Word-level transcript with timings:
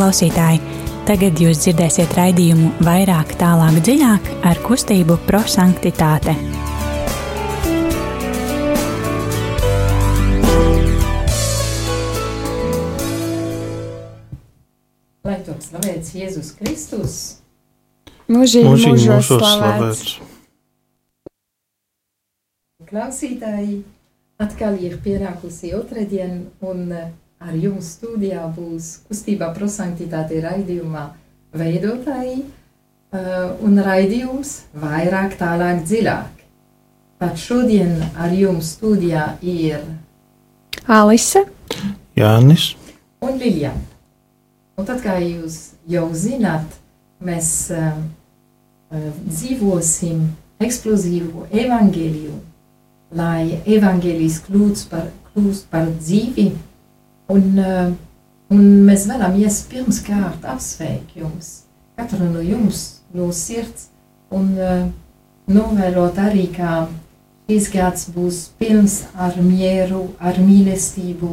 klausītāji! 0.00 0.60
Tagad 1.04 1.40
jūs 1.42 1.58
dzirdēsiet 1.60 2.14
raidījumu 2.16 2.70
vairāk, 2.86 3.34
tālāk, 3.36 3.80
dziļāk 3.84 4.30
ar 4.48 4.60
kustību 4.64 5.18
prosanktitāte. 5.26 6.32
Lai 15.28 15.36
top 15.44 15.60
slavēts 15.68 16.16
Jēzus 16.16 16.54
Kristus, 16.56 17.20
Mūžīgi 18.30 18.70
Mūžīgi 18.70 18.94
mūžos 19.04 19.32
slavēts. 19.36 20.18
klausītāji, 22.88 23.82
atkal 24.40 24.80
ir 24.80 24.96
pienākusi 25.04 25.74
otrdiena, 25.76 26.46
un 26.64 26.86
eh, 26.94 27.10
ar 27.40 27.54
jums 27.56 27.94
studijā 27.96 28.44
būs 28.56 28.90
kustībā 29.08 29.50
prosanktitāte 29.56 30.42
raidījumā 30.44 31.06
veidotāji 31.56 32.42
eh, 32.42 33.46
un 33.64 33.80
raidījums 33.80 34.52
vairāk, 34.76 35.38
tālāk, 35.40 35.82
dziļāk. 35.88 36.44
Tad 37.20 37.36
šodien 37.36 37.98
ar 38.16 38.32
jums 38.32 38.74
studijā 38.76 39.26
ir 39.44 39.82
Alise, 40.88 41.44
Jānis, 42.16 42.74
un 43.20 43.36
Liljana. 43.38 43.82
Un 44.80 44.86
tad, 44.88 45.02
kā 45.04 45.18
jūs 45.20 45.74
jau 45.90 46.06
zināt, 46.16 46.78
mēs 47.20 47.50
uh, 47.76 47.98
dzīvosim 49.28 50.22
eksplozīvu 50.64 51.44
evaņģēliju, 51.52 52.38
lai 53.20 53.60
evaņģēlijs 53.76 54.38
kļūst 54.46 54.88
par, 54.92 55.10
kļūst 55.34 55.68
par 55.72 55.92
dzīvi. 55.98 56.46
Un, 57.30 57.60
uh, 57.62 57.92
un 58.50 58.64
mēs 58.86 59.06
vēlamies 59.10 59.60
pirmkārt 59.70 60.46
apsveikt 60.50 61.14
jums, 61.18 61.52
katru 61.98 62.26
no 62.32 62.42
jums 62.42 63.00
no 63.14 63.30
sirds, 63.34 63.88
un 64.34 64.50
uh, 64.58 64.88
novēlot 65.50 66.18
arī, 66.18 66.48
ka 66.56 66.88
šis 67.50 67.70
gads 67.74 68.10
būs 68.14 68.42
pilns 68.58 69.04
ar 69.14 69.38
mieru, 69.42 70.08
ar 70.18 70.42
mīlestību 70.42 71.32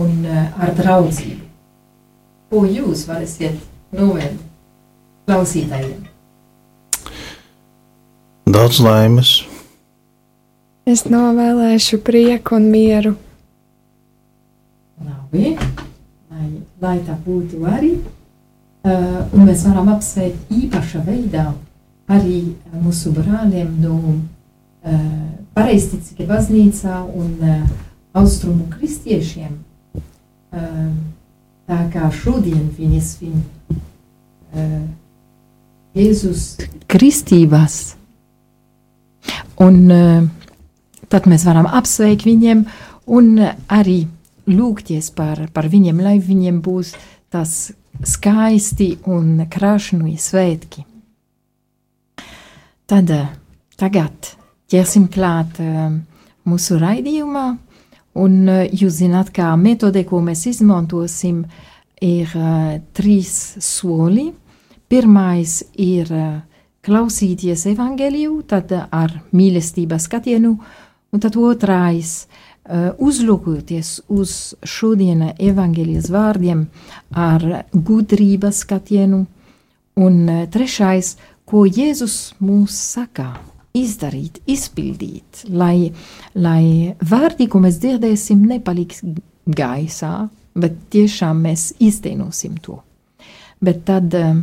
un 0.00 0.14
uh, 0.26 0.44
ar 0.58 0.74
draudzību. 0.78 1.46
Ko 2.50 2.66
jūs 2.66 3.06
varēsiet 3.06 3.58
novēlēt 3.94 4.46
klausītājiem? 5.30 6.10
daudz 8.50 8.80
laimes, 8.82 9.30
es 10.88 11.04
novēlēšu 11.08 12.00
prieku 12.04 12.56
un 12.58 12.66
mieru. 12.72 13.14
Labi, 15.30 15.54
lai, 16.30 16.48
lai 16.82 16.98
tā 17.06 17.14
būtu 17.24 17.62
arī. 17.70 17.92
Uh, 18.80 19.28
un 19.36 19.44
mēs 19.46 19.62
varam 19.68 19.90
apsveikt 19.92 20.50
īpašā 20.50 21.04
veidā 21.06 21.52
arī 22.10 22.56
mūsu 22.72 23.12
brāļiem 23.14 23.76
no 23.78 23.98
uh, 24.10 25.04
Pareizticīga 25.54 26.26
baznīcā 26.26 26.96
un 27.14 27.30
uh, 27.44 27.62
austrumu 28.16 28.66
kristiešiem. 28.72 29.54
Uh, 30.50 30.90
tā 31.70 31.80
kā 31.92 32.10
šodien 32.10 32.70
viņi 32.74 33.00
svin 33.04 33.38
uh, 33.38 34.80
Jēzus 35.94 36.56
kristībās. 36.90 37.94
Un 39.62 39.84
uh, 39.94 40.24
tad 41.06 41.30
mēs 41.30 41.46
varam 41.46 41.70
apsveikt 41.70 42.26
viņiem 42.26 42.64
un 43.06 43.36
arī 43.68 44.08
lūgties 44.48 45.10
par, 45.16 45.46
par 45.52 45.68
viņiem, 45.70 46.00
lai 46.02 46.18
viņiem 46.22 46.60
būs 46.64 46.94
tas 47.30 47.70
skaisti 48.06 48.94
un 49.10 49.44
krāšņi 49.50 50.16
svētki. 50.18 50.84
Tad 52.90 53.10
eh, 53.14 53.28
tagad 53.78 54.32
ķersim 54.70 55.06
klāt 55.12 55.60
eh, 55.62 55.90
mūsu 56.48 56.78
raidījumā, 56.80 57.46
un 58.18 58.36
eh, 58.48 58.66
jūs 58.74 59.00
zināt, 59.02 59.32
kā 59.34 59.52
metode, 59.60 60.02
ko 60.08 60.22
mēs 60.24 60.46
izmantosim, 60.50 61.44
ir 62.00 62.30
trīs 62.96 63.32
soli. 63.60 64.30
Pirmais 64.88 65.58
ir 65.76 66.08
klausīties 66.80 67.66
evaņģēliju, 67.74 68.38
tad 68.48 68.72
ar 68.72 69.12
mīlestības 69.36 70.06
skatienu, 70.08 70.54
un 71.12 71.20
tad 71.20 71.36
otrais 71.36 72.14
uh, 72.24 72.49
uzlūkoties 72.68 73.88
uz 74.12 74.32
šodiena 74.62 75.32
evaņģēlijas 75.40 76.10
vārdiem 76.12 76.66
ar 77.16 77.64
gudrības 77.72 78.64
skatienu, 78.64 79.24
un 80.00 80.28
uh, 80.28 80.44
trešais, 80.50 81.16
ko 81.48 81.64
Jēzus 81.66 82.34
mums 82.40 82.76
saka, 82.92 83.32
izdarīt, 83.76 84.40
izpildīt, 84.50 85.44
lai, 85.50 85.92
lai 86.34 86.94
vārdi, 87.06 87.46
ko 87.50 87.60
mēs 87.62 87.78
dzirdēsim, 87.82 88.42
nepaliks 88.50 89.02
gaisā, 89.46 90.28
bet 90.58 90.78
tiešām 90.94 91.42
mēs 91.46 91.70
iztenosim 91.82 92.58
to. 92.62 92.80
Bet 93.62 93.84
tad, 93.88 94.14
uh, 94.14 94.40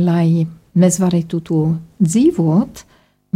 lai 0.00 0.46
mēs 0.80 1.00
varētu 1.02 1.42
to 1.44 1.62
dzīvot, 2.00 2.84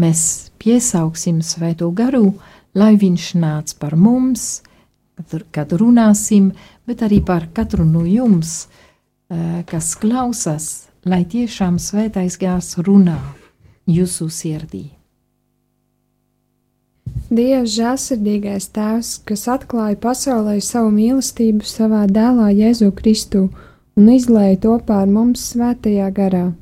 mēs 0.01 0.51
piesauksim 0.59 1.41
svēto 1.45 1.91
garu, 1.95 2.33
lai 2.75 2.95
viņš 3.01 3.29
nāc 3.39 3.75
par 3.79 3.97
mums, 3.97 4.63
kad, 5.55 5.73
runāsim, 5.73 6.53
bet 6.87 7.03
arī 7.07 7.21
par 7.25 7.49
katru 7.55 7.85
no 7.87 8.05
jums, 8.05 8.67
eh, 9.31 9.63
kas 9.67 9.95
klausās, 9.95 10.89
lai 11.05 11.25
tiešām 11.25 11.79
svētais 11.79 12.39
gars 12.39 12.75
runā 12.77 13.19
jūsu 13.87 14.29
sirdī. 14.31 14.91
Dievs, 17.31 17.73
žēlsirdīgais 17.75 18.69
Tēvs, 18.75 19.11
kas 19.25 19.47
atklāja 19.49 19.97
pasaulē 19.97 20.59
savu 20.63 20.91
mīlestību 20.95 21.65
savā 21.65 22.05
dēlā 22.07 22.51
Jēzu 22.53 22.91
Kristu 22.93 23.49
un 23.97 24.11
izlēja 24.13 24.61
to 24.61 24.79
pār 24.87 25.07
mums 25.07 25.43
svētajā 25.53 26.11
garā. 26.15 26.53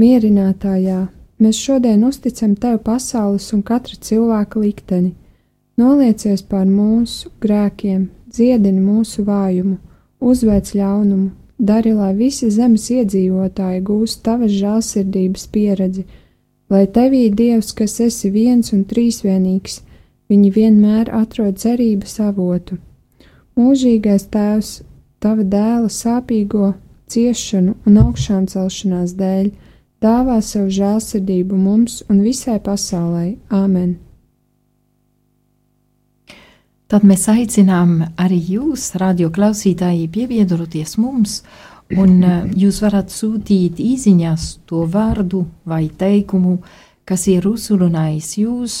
Mierinātājā, 0.00 1.08
mēs 1.42 1.58
šodien 1.58 2.04
uzticam 2.06 2.54
Tev 2.56 2.78
pasaules 2.86 3.50
un 3.56 3.64
katra 3.66 3.96
cilvēka 4.00 4.62
likteni. 4.62 5.14
Noliecies 5.78 6.42
pār 6.42 6.66
mūsu 6.66 7.30
grēkiem, 7.40 8.08
dziedini 8.32 8.80
mūsu 8.80 9.24
vājumu, 9.24 9.76
uzveic 10.20 10.72
ļaunumu, 10.74 11.30
dari, 11.58 11.92
lai 11.94 12.14
visi 12.16 12.50
zemes 12.50 12.88
iedzīvotāji 12.90 13.84
gūst 13.86 14.22
Tavas 14.26 14.52
žēlsirdības 14.56 15.46
pieredzi, 15.54 16.04
lai 16.70 16.86
Tevī 16.86 17.28
Dievs, 17.34 17.72
kas 17.76 17.98
esi 18.00 18.30
viens 18.34 18.72
un 18.74 18.84
trīsvienīgs, 18.90 19.80
viņi 20.30 20.52
vienmēr 20.54 21.10
atrod 21.14 21.58
cerības 21.58 22.20
avotu. 22.26 22.78
Mūžīgais 23.58 24.28
Tēvs, 24.32 24.80
Tava 25.20 25.44
dēla 25.44 25.90
sāpīgo 25.92 26.74
ciešanu 27.12 27.74
un 27.84 27.98
augšām 28.00 28.46
celšanās 28.48 29.12
dēļ, 29.18 29.50
dāvā 30.00 30.38
savu 30.40 30.70
žēlsirdību 30.72 31.58
mums 31.60 32.00
un 32.08 32.22
visai 32.24 32.56
pasaulē. 32.64 33.34
Āmen! 33.52 33.98
Tad 36.90 37.04
mēs 37.06 37.28
aicinām 37.30 38.00
arī 38.18 38.40
jūs, 38.56 38.88
radio 38.98 39.28
klausītāji, 39.30 40.08
pievienoties 40.10 40.96
mums, 40.98 41.36
un 41.94 42.16
eh, 42.26 42.38
jūs 42.64 42.80
varat 42.82 43.12
sūtīt 43.14 43.78
īsiņās 43.78 44.46
to 44.66 44.82
vārdu 44.90 45.44
vai 45.70 45.84
teikumu, 45.86 46.56
kas 47.06 47.28
ir 47.30 47.46
uzrunājis 47.46 48.32
jūs 48.42 48.78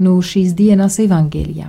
no 0.00 0.14
šīs 0.24 0.54
dienas 0.56 0.96
evangēlijā. 1.04 1.68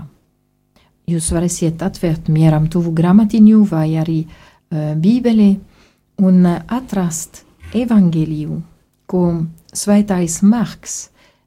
Jūs 1.11 1.27
varēsiet 1.35 1.83
atvērt 1.83 2.29
mieram 2.31 2.69
tuvu 2.71 2.93
gramatiņu 2.95 3.59
vai 3.67 3.89
arī 3.99 4.21
uh, 4.23 4.93
bībeli 4.95 5.49
un 6.23 6.37
uh, 6.47 6.61
atrast 6.71 7.41
evangēliju, 7.75 8.61
ko 9.11 9.23
svētais 9.75 10.39
Marks 10.47 10.95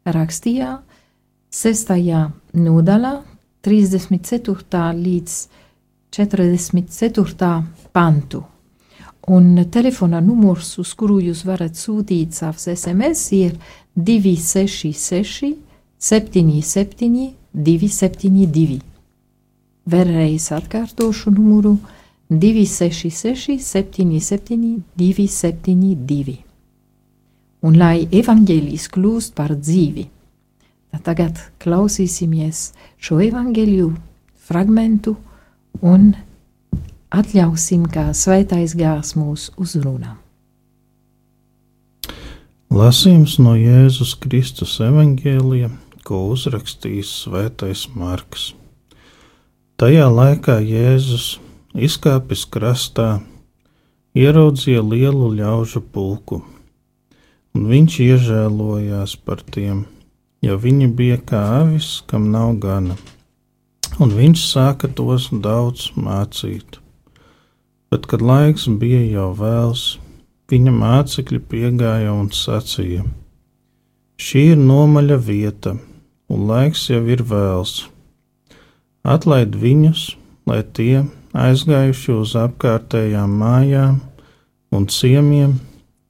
rakstīja 0.05 0.75
sestajā 1.49 2.27
nodaļā, 2.53 3.15
34. 3.67 4.93
līdz 4.95 5.39
44. 6.15 7.65
pantu. 7.93 8.43
Un 9.27 9.65
telefona 9.71 10.21
numurs, 10.23 10.77
uz 10.79 10.93
kuru 10.95 11.19
jūs 11.19 11.43
varat 11.49 11.75
sūtīt 11.75 12.37
savus 12.39 12.69
SMS, 12.71 13.25
ir 13.35 13.57
266, 13.99 15.57
77, 15.99 17.27
272. 17.53 18.79
Vēlreiz 19.91 20.51
atkārtošu 20.55 21.35
numuru 21.35 21.75
266, 22.31 23.59
77, 23.67 24.83
272. 24.95 26.39
Un 27.67 27.81
lai 27.83 28.07
evaņģēlijs 28.15 28.93
kļūst 28.95 29.35
par 29.35 29.59
dzīvi, 29.59 30.07
tagad 31.05 31.41
klausīsimies 31.63 32.71
šo 33.03 33.21
evaņģēliju 33.27 33.91
fragmentu 34.47 35.17
un 35.83 36.13
atļausim, 37.15 37.89
kā 37.93 38.11
svētais 38.15 38.77
gārs 38.79 39.15
mūs 39.19 39.51
uzrunā. 39.61 40.17
Lasījums 42.77 43.39
no 43.39 43.55
Jēzus 43.57 44.17
Kristus 44.21 44.75
evaņģēlija, 44.83 45.71
ko 46.07 46.27
uzrakstījis 46.35 47.13
Svētais 47.23 47.87
Marks. 47.95 48.51
Tajā 49.81 50.07
laikā 50.11 50.59
Jēzus 50.65 51.37
izkāpis 51.77 52.45
krastā, 52.51 53.21
ieraudzīja 54.17 54.83
lielu 54.83 55.31
ļaužu 55.39 55.83
pulku, 55.93 56.41
un 57.55 57.67
viņš 57.71 57.99
iežēlojās 58.07 59.17
par 59.25 59.45
tiem, 59.55 59.85
jo 60.45 60.57
viņi 60.61 60.89
bija 60.97 61.19
kā 61.31 61.43
avis, 61.61 62.01
kam 62.11 62.31
nav 62.33 62.57
gana, 62.63 62.97
un 64.01 64.13
viņš 64.17 64.43
sāka 64.51 64.91
tos 64.93 65.29
daudz 65.33 65.91
mācīt. 65.97 66.81
Bet, 67.91 68.09
kad 68.11 68.23
laiks 68.23 68.67
bija 68.81 69.03
jau 69.07 69.31
vēls, 69.39 69.85
viņa 70.51 70.73
mācekļi 70.75 71.41
piegāja 71.51 72.13
un 72.13 72.31
sacīja: 72.35 73.05
Šī 74.17 74.43
ir 74.55 74.61
nomaļa 74.61 75.19
vieta, 75.23 75.77
un 76.33 76.49
laiks 76.51 76.89
jau 76.91 77.03
ir 77.07 77.23
vēls. 77.23 77.85
Atlaid 79.07 79.55
viņus, 79.61 80.09
lai 80.51 80.63
tie, 80.77 81.05
aizgājuši 81.37 82.13
uz 82.17 82.35
apkārtējām 82.41 83.39
mājām 83.43 84.01
un 84.75 84.89
ciemiemiem, 84.91 85.59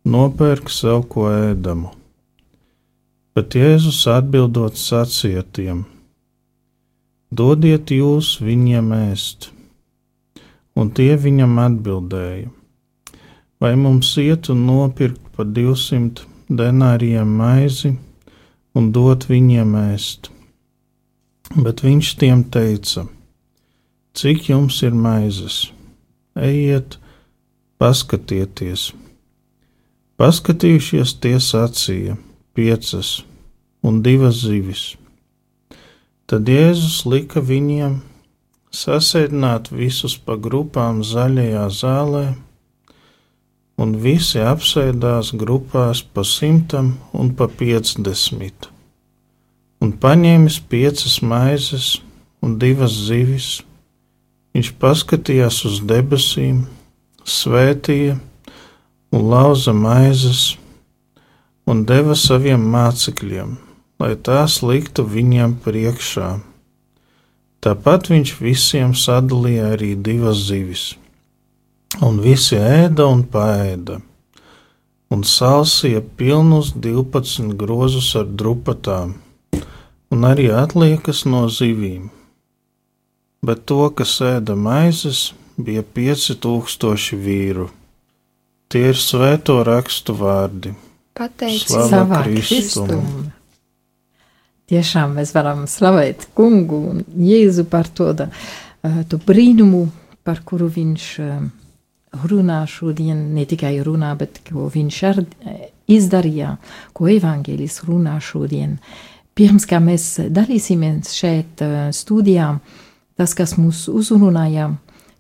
nopērk 0.07 0.71
sev 0.73 1.05
ko 1.13 1.29
ēdamu. 1.33 1.96
Bet 3.37 3.55
Jēzus 3.59 4.01
atbildot 4.09 4.81
sacīja 4.81 5.45
tiem: 5.53 5.85
Dodiet 7.31 7.93
jūs 7.93 8.39
viņiem 8.41 8.93
ēst, 8.97 9.51
un 10.77 10.95
tie 10.97 11.13
viņam 11.21 11.59
atbildēja 11.69 12.55
vai 13.61 13.75
mums 13.77 14.17
iet 14.17 14.49
un 14.53 14.65
nopirkt 14.69 15.23
par 15.37 15.49
200 15.49 16.27
denāriem 16.49 17.31
maizi 17.41 17.95
un 18.77 18.91
dot 18.93 19.29
viņiem 19.31 19.73
ēst. 19.81 20.31
Bet 21.57 21.83
viņš 21.87 22.13
tiem 22.21 22.45
teica: 22.53 23.07
Cik 24.17 24.51
jums 24.51 24.83
ir 24.83 24.95
maizes? 24.95 25.71
Ejiet, 26.37 26.99
paskatieties! 27.81 28.91
Paskatījušies, 30.21 31.17
tie 31.21 31.37
sacīja: 31.41 32.17
piecas 32.57 33.21
un 33.87 34.01
divas 34.03 34.41
zivis. 34.43 34.95
Tad 36.27 36.49
Jēzus 36.51 37.05
lika 37.07 37.39
viņiem 37.39 38.01
sasēdināt 38.75 39.71
visus 39.71 40.17
pa 40.19 40.35
grupām 40.41 41.05
zaļajā 41.07 41.69
zālē 41.81 42.25
un 43.81 43.93
visi 44.01 44.41
apsēdās 44.41 45.35
grupās 45.37 46.01
pa 46.03 46.25
simtam 46.25 46.97
un 47.13 47.31
pa 47.37 47.47
piecdesmit, 47.61 48.69
un 49.85 49.93
paņēmis 50.03 50.59
piecas 50.71 51.21
maizes 51.23 51.97
un 52.43 52.57
divas 52.61 52.97
zivis, 53.07 53.51
viņš 54.57 54.73
paskatījās 54.81 55.63
uz 55.69 55.83
debesīm, 55.85 56.65
svētīja 57.27 58.17
un 59.13 59.29
lauza 59.31 59.75
maizes 59.77 60.57
un 61.67 61.87
deva 61.89 62.15
saviem 62.19 62.63
mācekļiem, 62.75 63.57
lai 64.03 64.13
tās 64.17 64.61
liktu 64.63 65.07
viņiem 65.07 65.59
priekšā. 65.65 66.37
Tāpat 67.65 68.13
viņš 68.13 68.37
visiem 68.41 68.95
sadalīja 68.95 69.73
arī 69.75 69.95
divas 69.97 70.47
zivis 70.47 70.93
un 72.03 72.19
visi 72.21 72.57
ēda 72.59 73.07
un 73.09 73.23
paēda, 73.31 74.01
un 75.13 75.23
salsīja 75.25 76.03
pilnus 76.19 76.73
divpadsmit 76.75 77.57
grozus 77.61 78.11
ar 78.19 78.27
drupatām, 78.27 79.15
un 80.13 80.29
arī 80.29 80.51
atliekas 80.53 81.25
no 81.29 81.47
zivīm. 81.49 82.11
Bet 83.47 83.65
to, 83.71 83.87
kas 83.95 84.19
ēda 84.25 84.57
maizes, 84.59 85.33
bija 85.57 85.83
pieci 85.83 86.35
tūkstoši 86.43 87.17
vīru. 87.23 87.69
Tie 88.69 88.89
ir 88.91 88.99
svēto 88.99 89.61
rakstu 89.65 90.17
vārdi. 90.19 90.75
Pateicība 91.17 91.87
Savā 91.89 92.23
Kristum. 92.29 93.05
Tiešām 94.67 95.15
mēs 95.17 95.31
varam 95.33 95.65
slavēt 95.71 96.27
kungu 96.35 96.81
un 96.91 97.05
Jēzu 97.15 97.65
par 97.71 97.89
to, 97.89 98.11
da, 98.13 98.29
eh, 98.83 99.05
to 99.09 99.19
brīnumu, 99.23 99.87
par 100.27 100.43
kuru 100.43 100.67
viņš 100.67 101.05
uh, 101.23 101.45
runā 102.25 102.65
šodien, 102.69 103.35
ne 103.35 103.45
tikai 103.49 103.77
runā, 103.85 104.15
bet 104.19 104.41
ko 104.47 104.69
viņš 104.73 105.03
ar 105.11 105.21
izdarīja, 105.91 106.57
ko 106.97 107.11
evaņģēlis 107.11 107.83
runā 107.89 108.17
šodien. 108.23 108.79
Pirms 109.37 109.67
kā 109.69 109.81
mēs 109.83 110.17
dalīsimies 110.33 111.13
šeit 111.13 111.63
studijā, 111.93 112.57
tas, 113.17 113.35
kas 113.37 113.57
mūs 113.61 113.87
uzrunāja, 113.93 114.71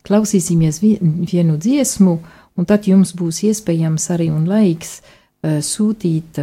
klausīsimies 0.06 0.80
vienu 0.80 1.58
dziesmu, 1.60 2.16
un 2.56 2.68
tad 2.68 2.88
jums 2.88 3.12
būs 3.16 3.42
iespējams 3.50 4.08
arī 4.14 4.30
un 4.32 4.46
laiks 4.48 5.02
sūtīt 5.44 6.40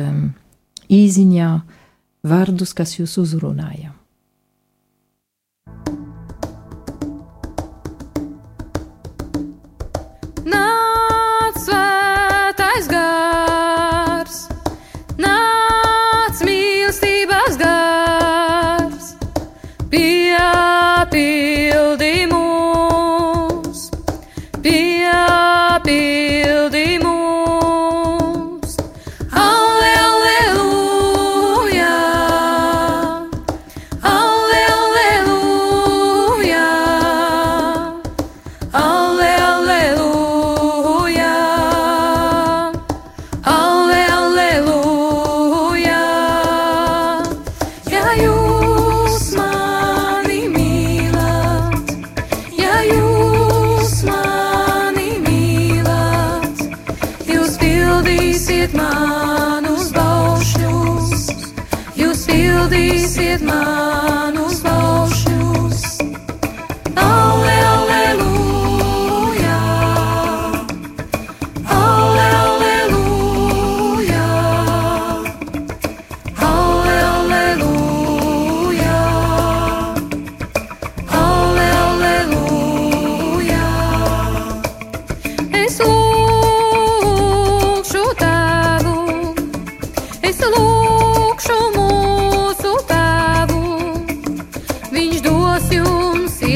īziņā 0.93 1.49
vārdus, 2.29 2.73
kas 2.77 2.97
jūs 2.99 3.17
uzrunāja. 3.21 3.93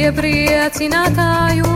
Iepriecinātāju, 0.08 1.72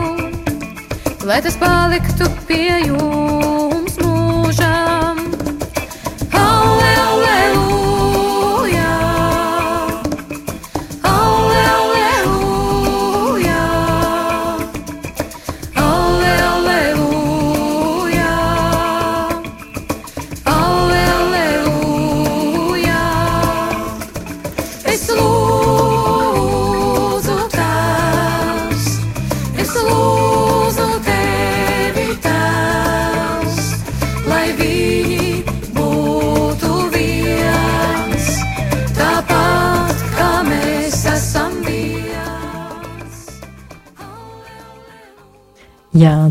lai 1.28 1.40
tas 1.44 1.58
paliktu 1.60 2.30
pie 2.48 2.80
jums 2.86 3.41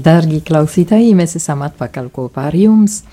Jā, 0.02 0.16
dārgie 0.18 0.42
klausītāji, 0.42 1.14
mēs 1.14 1.36
esam 1.38 1.62
atpakaļ 1.62 2.08
kopā 2.10 2.48
ar 2.50 2.56
jums. 2.58 3.04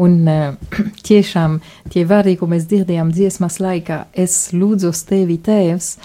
Un 0.00 0.24
uh, 0.24 0.54
tiešām 1.08 1.60
tie 1.92 2.06
vārdi, 2.08 2.38
ko 2.40 2.46
mēs 2.48 2.64
dzirdējām 2.70 3.10
dziesmas 3.12 3.58
laikā, 3.60 4.06
es 4.14 4.52
lūdzu 4.54 4.92
tevi, 5.06 5.36
Tēvs, 5.36 5.98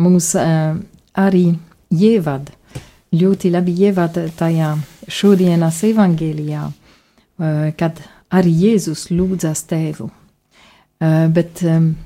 mums 0.00 0.32
uh, 0.34 0.78
arī 1.12 1.58
ievada, 1.90 2.52
ļoti 3.12 3.52
labi 3.52 3.76
ievada 3.84 4.24
tajā 4.32 4.78
šodienas 5.08 5.82
evangēlijā, 5.84 6.64
uh, 6.72 7.68
kad 7.76 8.00
arī 8.32 8.56
Jēzus 8.64 9.10
lūdzas 9.12 9.66
Tēvu. 9.68 10.08
Bet, 11.02 11.58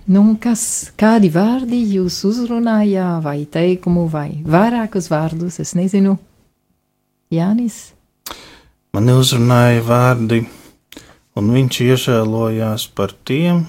nu, 0.08 0.20
kas, 0.40 0.60
kādi 0.96 1.28
vārdi 1.28 1.82
jūs 1.98 2.22
uzrunājā, 2.24 3.18
vai 3.20 3.42
teikumu, 3.44 4.06
vai 4.08 4.38
vairākus 4.40 5.10
vārdus, 5.12 5.58
es 5.60 5.74
nezinu, 5.76 6.14
Jānis? 7.32 7.92
Man 8.94 9.10
uzrunāja 9.12 9.82
vārdi, 9.84 10.44
un 11.36 11.48
viņš 11.52 11.80
iežēlojās 11.84 12.86
par 12.96 13.12
tiem, 13.28 13.64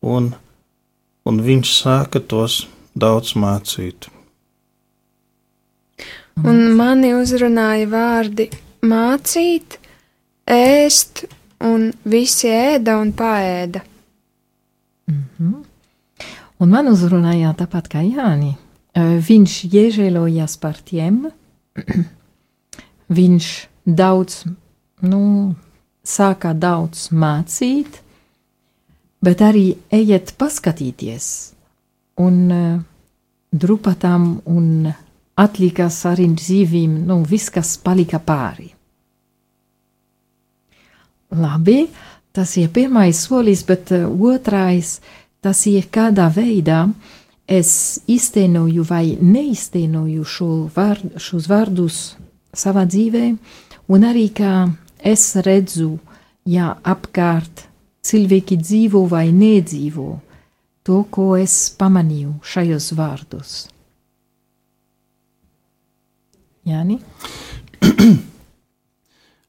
un, 0.00 0.30
un 1.26 1.40
viņš 1.44 1.72
sāka 1.80 2.22
tos 2.22 2.62
daudz 2.94 3.34
mācīt. 3.36 4.08
Un 6.38 6.60
mani 6.78 7.10
uzrunāja 7.18 7.88
vārdi 7.90 8.46
mācīt, 8.86 9.80
ēst, 10.46 11.24
un 11.66 11.90
visi 12.06 12.52
ēda 12.52 12.94
un 13.02 13.10
paēda. 13.18 13.82
Un 16.58 16.70
man 16.70 16.90
uzrunāja 16.90 17.52
tāpat 17.58 17.90
kā 17.90 18.04
Jāni. 18.06 18.54
Viņš 18.94 19.58
iežēlojās 19.68 20.56
par 20.62 20.78
tiem, 20.86 21.26
viņš 23.08 23.48
daudz, 23.84 24.44
nu, 25.04 25.54
sākā 26.04 26.52
daudz 26.56 27.08
mācīt, 27.12 28.00
bet 29.24 29.42
arī 29.44 29.66
ejiet 29.92 30.34
paskatīties. 30.38 31.28
Un 32.18 32.38
uh, 32.50 32.80
drupatām 33.52 34.40
un 34.50 34.88
atlikas 35.38 36.00
arī 36.10 36.28
dzīvīm, 36.34 36.98
nu, 37.06 37.22
viss, 37.24 37.52
kas 37.54 37.76
palika 37.82 38.18
pāri. 38.18 38.72
Labi, 41.38 41.82
tas 42.32 42.56
ir 42.56 42.72
pirmais 42.74 43.20
solis, 43.28 43.62
bet 43.68 43.92
uh, 43.94 44.08
otrais, 44.08 44.98
tas 45.44 45.64
ir 45.70 45.88
kādā 45.92 46.26
veidā 46.34 46.86
es 47.48 48.00
iztenoju 48.10 48.84
vai 48.84 49.16
neiztenoju 49.20 50.24
šo 50.28 50.48
vārd, 50.74 51.14
šos 51.16 51.46
vārdus 51.48 52.00
savā 52.56 52.84
dzīvē, 52.88 53.24
un 53.92 54.06
arī 54.08 54.28
kā 54.34 54.68
es 55.04 55.30
redzu, 55.44 55.96
ja 56.48 56.74
apkārt 56.82 57.66
cilvēki 58.08 58.58
dzīvo 58.60 59.04
vai 59.10 59.28
nedzīvo, 59.34 60.08
to, 60.86 61.02
ko 61.12 61.34
es 61.36 61.68
pamanīju 61.78 62.38
šajos 62.44 62.92
vārdos. 62.96 63.58
Jāni? 66.68 66.98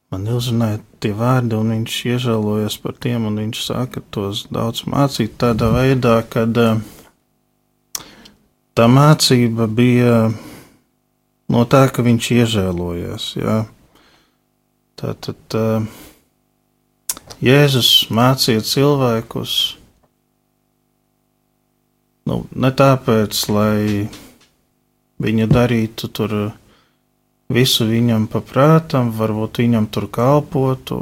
Man 0.10 0.26
uzrunāja 0.34 0.80
tie 1.04 1.12
vārdi, 1.14 1.54
un 1.54 1.74
viņš 1.76 1.98
iežēlojas 2.14 2.80
par 2.82 2.96
tiem, 2.98 3.28
un 3.30 3.36
viņš 3.44 3.60
sāka 3.62 4.02
tos 4.10 4.48
daudz 4.50 4.88
mācīt 4.90 5.36
tādā 5.42 5.70
veidā, 5.76 6.16
kad 6.32 6.58
uh, 6.58 6.80
tā 8.74 8.88
mācība 8.90 9.68
bija 9.70 10.32
no 11.50 11.66
tā, 11.70 11.88
ka 11.94 12.06
viņš 12.06 12.30
iežēlojas. 12.38 13.28
Jā. 13.40 13.58
Tātad 15.00 15.58
uh, 15.58 15.86
Jēzus 17.40 18.10
mācīja 18.12 18.64
cilvēkus 18.68 19.54
nu, 22.30 22.42
ne 22.52 22.72
tāpēc, 22.82 23.44
lai 23.54 24.10
viņi 25.24 25.48
darītu 25.50 26.10
tur 26.16 26.36
visu 27.50 27.88
viņam 27.90 28.28
paprātam, 28.32 29.14
varbūt 29.16 29.62
viņam 29.64 29.88
tur 29.94 30.10
kalpotu, 30.14 31.00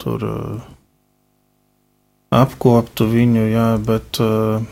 tur 0.00 0.24
uh, 0.28 0.62
apkoptu 2.32 3.10
viņu, 3.10 3.44
jā, 3.52 3.68
bet 3.82 4.22
uh, 4.24 4.64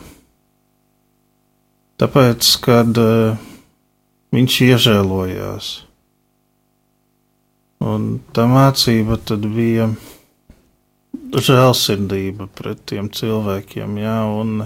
tāpēc, 2.01 2.55
kad 2.65 2.97
uh, 2.97 3.50
viņš 4.31 4.57
iežēlojās. 4.67 5.69
Un 7.81 8.07
tā 8.35 8.45
mācība 8.45 9.17
tad 9.25 9.45
bija 9.55 9.89
žēlsirdība 11.31 12.47
pret 12.55 12.83
tiem 12.91 13.09
cilvēkiem, 13.09 13.95
jā, 14.03 14.17
un 14.29 14.65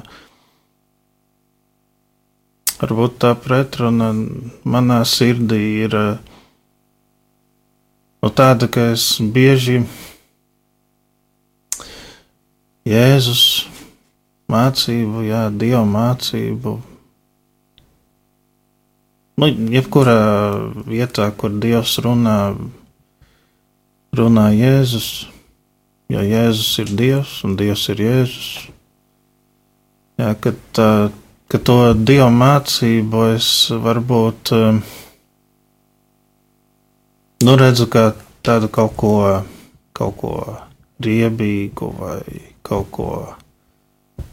varbūt 2.75 3.19
tā 3.23 3.31
pretruna 3.39 4.09
manā 4.67 4.99
sirdī 5.07 5.61
ir 5.85 5.95
no 8.21 8.33
tāda, 8.35 8.67
ka 8.67 8.91
es 8.95 9.15
bieži 9.21 9.85
Jēzus 12.85 13.45
mācību, 14.51 15.23
jā, 15.25 15.47
Dieva 15.49 15.85
mācību 15.89 16.75
Nu, 19.35 19.49
jebkurā 19.51 20.19
vietā, 20.87 21.25
kur 21.35 21.51
Dievs 21.59 21.97
runā, 21.99 22.55
runā 24.15 24.45
Jēzus, 24.55 25.07
jo 26.07 26.21
Jēzus 26.23 26.69
ir 26.79 26.93
Dievs 27.01 27.33
un 27.43 27.57
Dievs 27.59 27.83
ir 27.91 27.99
Jēzus. 27.99 28.51
Jā, 30.23 30.29
kad, 30.39 30.79
kad 31.51 31.65
to 31.67 31.75
Dieva 31.99 32.29
mācību 32.31 33.25
es 33.33 33.49
varbūt 33.87 34.53
nu, 37.43 37.57
redzu 37.59 37.89
kā 37.91 38.05
tādu 38.39 38.71
kaut 38.71 38.95
ko, 39.03 39.11
kaut 39.91 40.15
ko 40.23 40.31
riebīgu 41.03 41.91
vai 41.99 42.23
kaut 42.63 42.87
ko 42.95 43.09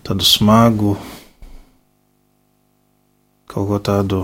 tādu 0.06 0.30
smagu, 0.30 0.94
kaut 3.50 3.66
ko 3.74 3.82
tādu 3.90 4.22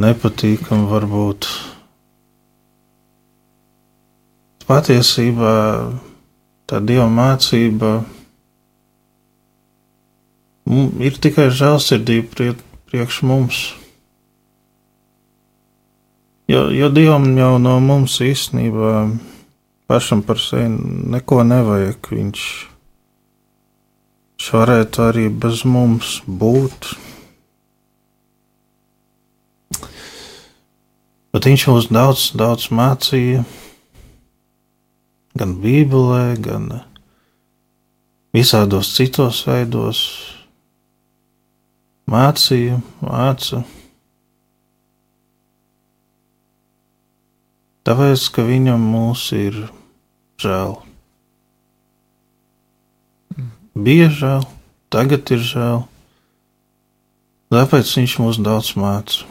nepatīkami 0.00 0.88
varbūt. 0.90 1.48
Patiesībā 4.64 5.54
tā 6.70 6.80
dieva 6.80 7.06
mācība 7.12 7.98
ir 11.04 11.18
tikai 11.20 11.50
žēlsirdība 11.52 12.54
priekš 12.88 13.22
mums. 13.28 13.64
Jo, 16.48 16.68
jo 16.72 16.90
Dievam 16.92 17.30
jau 17.38 17.56
no 17.60 17.78
mums 17.80 18.18
īstenībā 18.20 18.92
pašam 19.88 20.20
par 20.24 20.40
sevi 20.40 20.68
neko 21.14 21.40
nevajag. 21.44 22.10
Viņš, 22.12 22.42
viņš 24.36 24.48
varētu 24.56 25.04
arī 25.06 25.28
bez 25.32 25.64
mums 25.64 26.18
būt. 26.26 26.92
Bet 31.34 31.48
viņš 31.48 31.62
mums 31.66 31.86
daudz, 31.90 32.28
daudz 32.38 32.68
mācīja, 32.70 33.40
gan 35.34 35.54
Bībelē, 35.58 36.36
gan 36.38 36.68
visādos 38.34 38.92
citos 38.94 39.40
veidos. 39.48 40.02
Mācīja, 42.06 42.76
māca. 43.02 43.64
Tāpēc, 47.84 48.26
ka 48.36 48.44
viņam 48.46 48.84
mūs 48.92 49.24
ir 49.34 49.56
žēl. 50.38 50.76
Bija 53.74 54.06
žēl, 54.20 54.46
tagad 54.94 55.34
ir 55.34 55.42
žēl. 55.42 55.82
Tāpēc 57.50 57.90
viņš 57.98 58.16
mums 58.22 58.40
daudz 58.44 58.70
māca. 58.78 59.26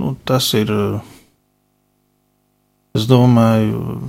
Nu, 0.00 0.16
tas 0.26 0.48
ir, 0.58 0.70
es 2.98 3.06
domāju, 3.06 4.00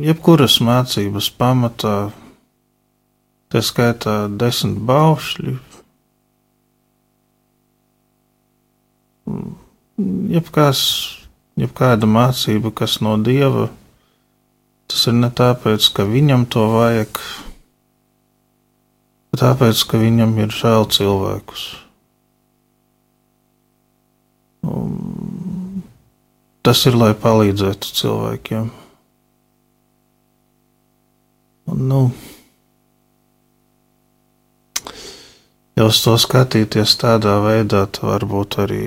jebkuras 0.00 0.58
mācības 0.64 1.28
pamatā, 1.36 1.96
tā 3.52 3.62
skaitā 3.64 4.14
desmit 4.40 4.80
baušļi, 4.88 5.56
jebkās, 10.36 10.80
jebkāda 11.60 12.08
mācība, 12.08 12.72
kas 12.72 12.98
no 13.04 13.16
dieva, 13.20 13.68
tas 14.88 15.06
ir 15.10 15.18
ne 15.18 15.28
tāpēc, 15.28 15.90
ka 15.96 16.06
viņam 16.08 16.46
to 16.52 16.64
vajag, 16.72 17.20
bet 19.32 19.44
tāpēc, 19.44 19.84
ka 19.90 20.00
viņam 20.00 20.36
ir 20.44 20.54
žēl 20.54 20.88
cilvēkus. 20.94 21.68
Tas 26.66 26.84
ir, 26.88 26.96
lai 26.98 27.14
palīdzētu 27.16 27.92
cilvēkiem. 28.00 28.70
Un, 31.68 31.84
nu, 31.88 32.00
ja 35.76 35.86
uz 35.88 36.00
to 36.04 36.16
skatīties 36.20 36.96
tādā 37.00 37.38
veidā, 37.44 37.84
tad 37.86 38.08
varbūt 38.08 38.58
arī. 38.64 38.84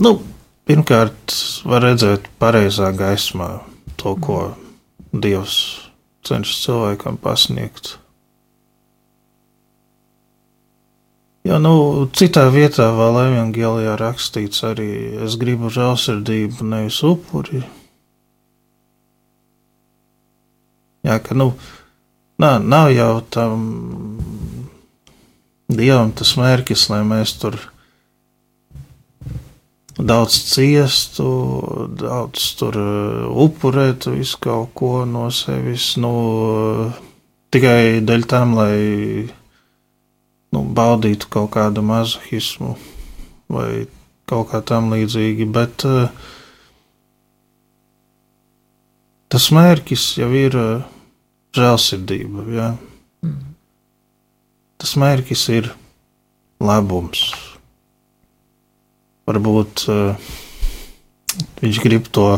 Nu, 0.00 0.14
pirmkārt, 0.68 1.34
var 1.68 1.84
redzēt 1.84 2.28
pareizā 2.40 2.92
gaismā 2.96 3.50
to, 4.00 4.14
ko 4.16 4.38
Dievs 5.10 5.56
cenšas 6.24 6.62
cilvēkam 6.64 7.18
pasniegt. 7.20 7.96
Jā, 11.40 11.56
nu, 11.56 11.72
citā 12.12 12.42
vietā 12.52 12.90
vēl 12.92 13.16
evanģēlijā 13.22 13.94
rakstīts 13.96 14.60
arī, 14.68 14.90
es 15.24 15.38
gribu 15.40 15.70
žēlsirdību, 15.72 16.66
nevis 16.68 16.98
upuri. 17.06 17.62
Jā, 21.08 21.16
ka 21.24 21.32
nu, 21.32 21.54
nā, 22.44 22.58
nav 22.60 22.90
jau 22.92 23.14
tam 23.32 23.64
dievam 25.72 26.12
tas 26.12 26.34
mērķis, 26.36 26.90
lai 26.92 27.00
mēs 27.08 27.32
tur 27.40 27.56
daudz 29.96 30.36
ciestu, 30.52 31.30
daudz 32.04 32.52
tur 32.60 32.76
uh, 32.76 33.32
upurētu 33.48 34.18
visu 34.18 34.44
kaut 34.44 34.74
ko 34.76 34.92
no 35.08 35.30
sevis, 35.32 35.94
nu, 35.96 36.12
tikai 37.48 38.04
dēļ 38.04 38.28
tam, 38.28 38.58
lai 38.60 38.76
nu, 40.54 40.64
baudītu 40.76 41.30
kaut 41.30 41.52
kādu 41.56 41.82
mazohismu 41.86 42.76
vai 43.50 43.86
kaut 44.30 44.50
kā 44.52 44.60
tam 44.62 44.92
līdzīgi, 44.94 45.46
bet 45.50 45.84
uh, 45.88 46.10
tas 49.30 49.50
mērķis 49.54 50.06
jau 50.20 50.30
ir 50.34 50.56
uh, 50.58 50.84
žēlsirdība. 51.56 52.46
Ja? 52.54 52.68
Mm. 53.26 53.54
Tas 54.80 54.94
mērķis 55.02 55.46
ir 55.56 55.72
labums. 56.62 57.24
Varbūt 59.30 59.86
uh, 59.90 60.30
viņš 61.60 61.82
grib 61.82 62.08
to 62.14 62.28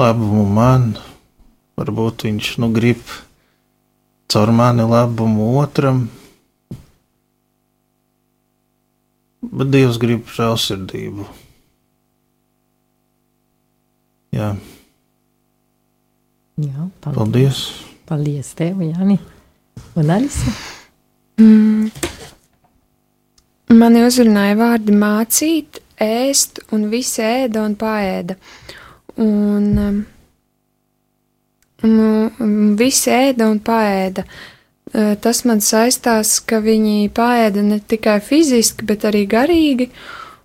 labumu 0.00 0.44
man, 0.48 0.94
varbūt 1.78 2.26
viņš 2.28 2.50
nu, 2.64 2.72
grib 2.74 3.00
caur 4.32 4.52
mani 4.56 4.86
labumu 4.88 5.54
otram. 5.60 6.06
Bet 9.52 9.72
Dievs 9.72 9.98
grib 10.00 10.28
žēlsirdību. 10.30 11.26
Jā. 14.34 14.54
Jā, 16.60 16.86
paldies. 17.02 17.18
Paldies! 17.18 17.64
Paldies 18.08 18.52
tev, 18.58 18.82
Jāni. 18.84 19.18
Un 19.98 20.10
Alisa? 20.12 20.52
Mm. 21.40 21.90
Mani 23.74 24.02
uzrunāja 24.06 24.56
vārdi 24.60 24.94
mācīt, 24.94 25.80
ēst, 26.04 26.60
un 26.74 26.88
visi 26.92 27.22
ēda 27.24 27.64
un 27.64 27.76
paēda. 27.80 28.36
Un, 29.24 29.70
um, 29.86 30.00
nu, 31.88 32.10
visi 32.78 33.10
ēda 33.14 33.48
un 33.50 33.62
paēda. 33.64 34.26
Uh, 34.26 34.53
Tas 34.94 35.40
man 35.42 35.58
saistās, 35.58 36.36
ka 36.38 36.60
viņi 36.62 37.08
paēda 37.14 37.64
ne 37.66 37.80
tikai 37.82 38.20
fiziski, 38.22 38.86
bet 38.86 39.02
arī 39.08 39.24
garīgi. 39.26 39.88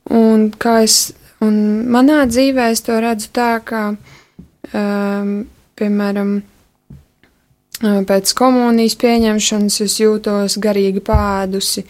Un, 0.09 0.47
es, 0.81 0.95
un 1.45 1.59
manā 1.93 2.23
dzīvē 2.25 2.71
es 2.73 2.81
to 2.81 2.97
redzu 2.97 3.29
tā, 3.35 3.51
ka 3.62 3.83
um, 3.93 5.35
piemēram, 5.77 6.33
pēc 8.09 8.33
komunijas 8.35 8.97
pieņemšanas 8.99 9.79
es 9.85 9.99
jūtos 10.01 10.57
garīgi 10.57 11.05
pādusi, 11.05 11.85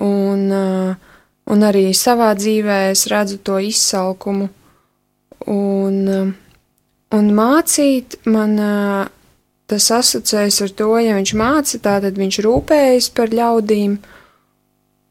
un, 0.00 0.46
un 1.50 1.68
arī 1.72 1.88
savā 1.98 2.30
dzīvē 2.38 2.78
es 2.92 3.08
redzu 3.10 3.42
to 3.42 3.58
izsalkumu. 3.58 4.48
Un, 5.50 6.34
un 7.14 7.30
mācīt 7.34 8.20
man 8.30 8.58
tas 9.68 9.90
asociējas 9.98 10.62
ar 10.64 10.72
to, 10.78 10.92
ja 11.04 11.18
viņš 11.18 11.34
māca, 11.38 11.82
tad 11.84 12.08
viņš 12.16 12.40
rūpējas 12.46 13.10
par 13.16 13.34
ļaudīm, 13.36 13.98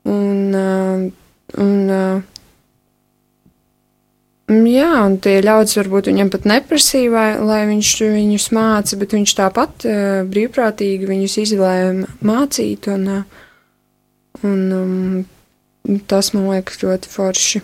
un, 0.08 0.58
un 1.62 1.76
Mm, 4.48 4.64
jā, 4.72 4.92
un 5.04 5.18
tie 5.20 5.42
ļaudis 5.44 5.76
varbūt 5.76 6.08
viņam 6.08 6.30
pat 6.32 6.46
neprasīja, 6.48 7.10
vai, 7.12 7.26
lai 7.44 7.64
viņš 7.68 7.90
viņus 8.14 8.46
māca, 8.56 8.96
bet 9.00 9.16
viņš 9.18 9.34
tāpat 9.36 9.86
uh, 9.90 10.04
brīvprātīgi 10.32 11.10
viņus 11.10 11.36
izvēlēja 11.42 11.90
mācīt, 12.24 12.88
un, 12.94 13.10
un 14.48 14.62
um, 14.78 15.98
tas 16.08 16.32
man 16.32 16.48
liekas 16.54 16.80
ļoti 16.80 17.12
forši. 17.12 17.62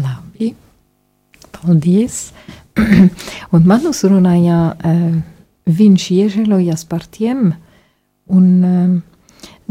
Labi, 0.00 0.54
paldies. 1.58 2.30
un 3.54 3.68
man 3.68 3.86
uzrunāja, 3.90 4.60
uh, 4.72 5.18
viņš 5.68 6.08
iežēlojas 6.14 6.86
par 6.88 7.04
tiem, 7.12 7.52
un 8.32 8.48
um, 8.64 8.96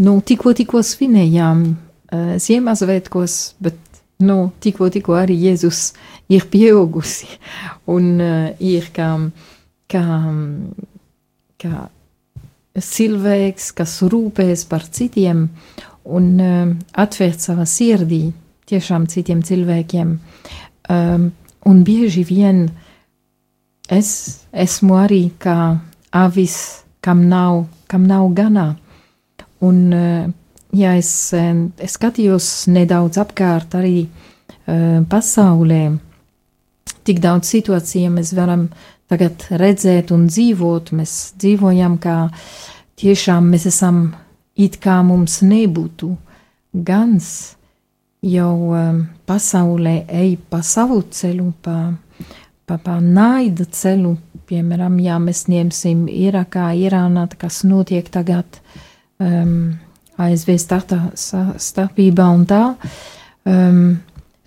nu, 0.04 0.16
tikko, 0.22 0.54
tikko 0.58 0.84
svinējām 0.86 1.66
uh, 1.72 2.38
Ziemassvētkos, 2.42 3.38
bet 3.64 3.80
nu, 4.24 4.40
tikko, 4.64 4.90
tikko 4.94 5.18
arī 5.18 5.38
Jēzus 5.48 5.92
ir 6.34 6.48
pieaugusi 6.52 7.30
un 7.94 8.18
ir 8.60 8.88
kā, 8.92 9.12
kā, 9.92 10.06
kā 11.62 11.84
cilvēks, 12.82 13.70
kas 13.78 13.94
rūpēs 14.10 14.66
par 14.70 14.88
citiem 14.90 15.46
un 16.08 16.28
atvērt 16.98 17.46
savā 17.46 17.68
sirdī 17.70 18.32
tiešām 18.68 19.08
citiem 19.12 19.44
cilvēkiem. 19.46 20.16
Um, 20.92 21.30
un 21.68 21.84
bieži 21.84 22.24
vien 22.28 22.66
es 23.92 24.10
esmu 24.52 24.98
arī 25.00 25.22
kā 25.40 25.78
avis, 26.16 26.84
kam 27.04 27.28
nav, 27.30 27.66
kam 27.88 28.08
nav 28.08 28.28
ganā. 28.36 28.68
Un 29.64 29.80
uh, 29.94 30.28
ja 30.76 30.96
es, 30.98 31.12
es 31.34 31.96
skatījos 31.98 32.68
nedaudz 32.72 33.20
apkārt 33.22 33.76
arī 33.80 34.06
uh, 34.06 35.04
pasaulē, 35.10 35.82
tik 37.08 37.22
daudz 37.24 37.52
situāciju 37.54 38.12
mēs 38.18 38.34
varam 38.38 38.68
tagad 39.08 39.48
redzēt 39.52 40.12
un 40.16 40.28
dzīvot. 40.28 40.94
Mēs 40.96 41.18
dzīvojam, 41.40 41.98
kā 42.04 42.28
tiešām 43.00 43.52
mēs 43.54 43.68
esam 43.72 44.10
it 44.58 44.80
kā 44.84 45.00
mums 45.06 45.40
nebūtu 45.46 46.16
gans 46.88 47.57
jau 48.26 48.74
um, 48.74 49.02
pasaulē 49.28 50.02
ej 50.10 50.38
pa 50.50 50.62
savu 50.66 51.02
ceļu, 51.14 51.52
pa, 51.62 51.78
pa, 52.66 52.78
pa 52.78 52.98
naida 53.02 53.66
ceļu. 53.66 54.16
Piemēram, 54.48 54.96
ja 55.04 55.18
mēs 55.20 55.44
ņemsim 55.52 56.06
Irakā, 56.08 56.70
Irānā, 56.80 57.26
kas 57.36 57.66
notiek 57.68 58.08
tagad, 58.10 58.62
um, 59.20 59.76
ASV 60.18 60.54
startā, 60.62 61.02
starpībā 61.14 62.30
un 62.32 62.46
tā. 62.48 62.62
Um, 63.48 63.82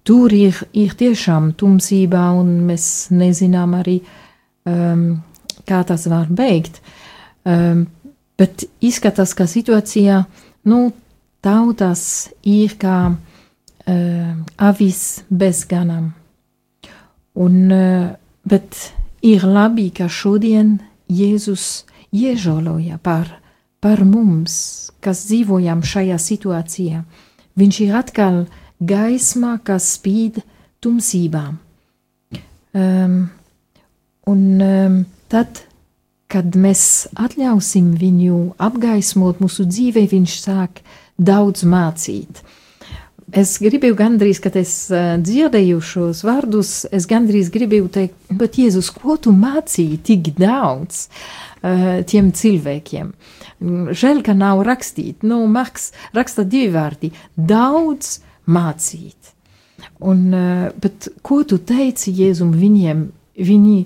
tur 0.08 0.32
ir, 0.32 0.56
ir 0.72 0.96
tiešām 0.96 1.52
tumsībā, 1.60 2.24
un 2.40 2.56
mēs 2.70 3.10
nezinām 3.12 3.76
arī, 3.76 3.98
um, 4.64 5.20
kā 5.68 5.84
tas 5.84 6.08
var 6.08 6.32
beigt. 6.32 6.80
Um, 7.44 7.84
bet 8.40 8.64
izskatās, 8.80 9.36
ka 9.36 9.44
situācijā 9.44 10.22
nu, 10.72 10.86
tautas 11.44 12.02
ir 12.48 12.72
kā 12.80 12.96
uh, 13.12 13.29
avis 14.60 15.22
bez 15.30 15.64
ganām. 15.70 16.12
Un, 17.40 17.56
uh, 17.72 18.10
bet 18.44 18.92
ir 19.22 19.44
labi, 19.46 19.90
ka 19.94 20.08
šodien 20.10 20.78
Jēzus 21.10 21.84
iežoloja 22.14 22.98
par, 23.02 23.28
par 23.80 24.04
mums, 24.04 24.90
kas 25.02 25.24
dzīvojam 25.28 25.82
šajā 25.86 26.18
situācijā. 26.20 27.02
Viņš 27.58 27.80
ir 27.86 27.96
atkal 27.98 28.44
gaisma, 28.80 29.58
kas 29.64 29.96
spīd 29.96 30.40
tumsībā. 30.80 31.44
Um, 32.70 33.16
un 34.30 34.42
um, 34.62 35.00
tad, 35.30 35.64
kad 36.30 36.54
mēs 36.54 37.08
atļausim 37.18 37.90
viņu 37.98 38.38
apgaismot 38.62 39.42
mūsu 39.42 39.66
dzīvē, 39.66 40.06
viņš 40.12 40.36
sāk 40.44 40.82
daudz 41.18 41.66
mācīt. 41.66 42.44
Es 43.36 43.56
gribēju 43.62 43.96
gandrīz, 43.98 44.40
kad 44.42 44.56
es 44.58 44.72
uh, 44.92 45.14
dzirdēju 45.20 45.80
šos 45.84 46.22
vārdus, 46.26 46.72
es 46.94 47.06
gandrīz 47.10 47.50
gribēju 47.52 47.90
teikt, 47.92 48.16
bet 48.36 48.58
Jēzus, 48.60 48.90
ko 48.94 49.16
tu 49.20 49.32
mācīji 49.36 50.00
tik 50.06 50.32
daudz 50.38 51.06
uh, 51.06 52.00
tiem 52.08 52.32
cilvēkiem? 52.36 53.12
Žēl, 53.60 54.22
ka 54.24 54.34
nav 54.34 54.62
rakstīt. 54.64 55.24
Nu, 55.26 55.42
Marks 55.50 55.90
raksta 56.16 56.46
divi 56.48 56.72
vārdi- 56.74 57.12
daudz 57.54 58.20
mācīt. 58.48 59.34
Un, 60.00 60.26
uh, 60.32 60.68
bet 60.80 61.10
ko 61.22 61.42
tu 61.44 61.58
teici 61.58 62.12
Jēzum 62.12 62.52
viņiem? 62.56 63.08
Viņi 63.40 63.78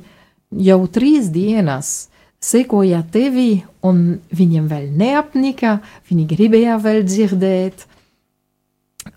jau 0.64 0.80
trīs 0.90 1.30
dienas 1.34 2.08
sekoja 2.44 3.02
tevi, 3.12 3.64
un 3.84 4.20
viņiem 4.34 4.68
vēl 4.68 4.90
neapnika, 4.98 5.78
viņi 6.10 6.26
gribēja 6.28 6.78
vēl 6.82 7.02
dzirdēt. 7.06 7.86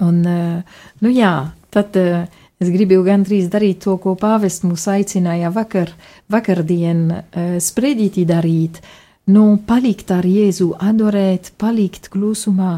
Un, 0.04 0.22
uh, 0.26 0.84
nu 1.02 1.12
jā, 1.14 1.32
tad 1.74 1.98
uh, 1.98 2.28
es 2.62 2.70
gribēju 2.74 3.06
gandrīz 3.06 3.50
darīt 3.54 3.82
to, 3.86 3.98
ko 4.02 4.14
pāvests 4.20 4.66
mūs 4.66 4.86
aicināja 4.92 5.52
vakar, 5.54 5.92
vakardien 6.30 7.04
uh, 7.12 7.58
sprediķi 7.62 8.26
darīt. 8.30 8.82
Nu, 9.28 9.58
palikt 9.68 10.14
ar 10.16 10.26
Jēzu, 10.28 10.72
adorēt, 10.80 11.52
palikt 11.60 12.08
klusumā 12.14 12.78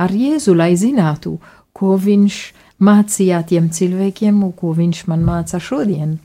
ar 0.00 0.14
Jēzu, 0.14 0.54
lai 0.56 0.72
zinātu, 0.80 1.36
ko 1.76 1.98
viņš 2.00 2.40
mācīja 2.80 3.42
tiem 3.50 3.68
cilvēkiem, 3.74 4.40
ko 4.56 4.72
viņš 4.78 5.04
man 5.10 5.26
māca 5.26 5.60
šodien. 5.60 6.16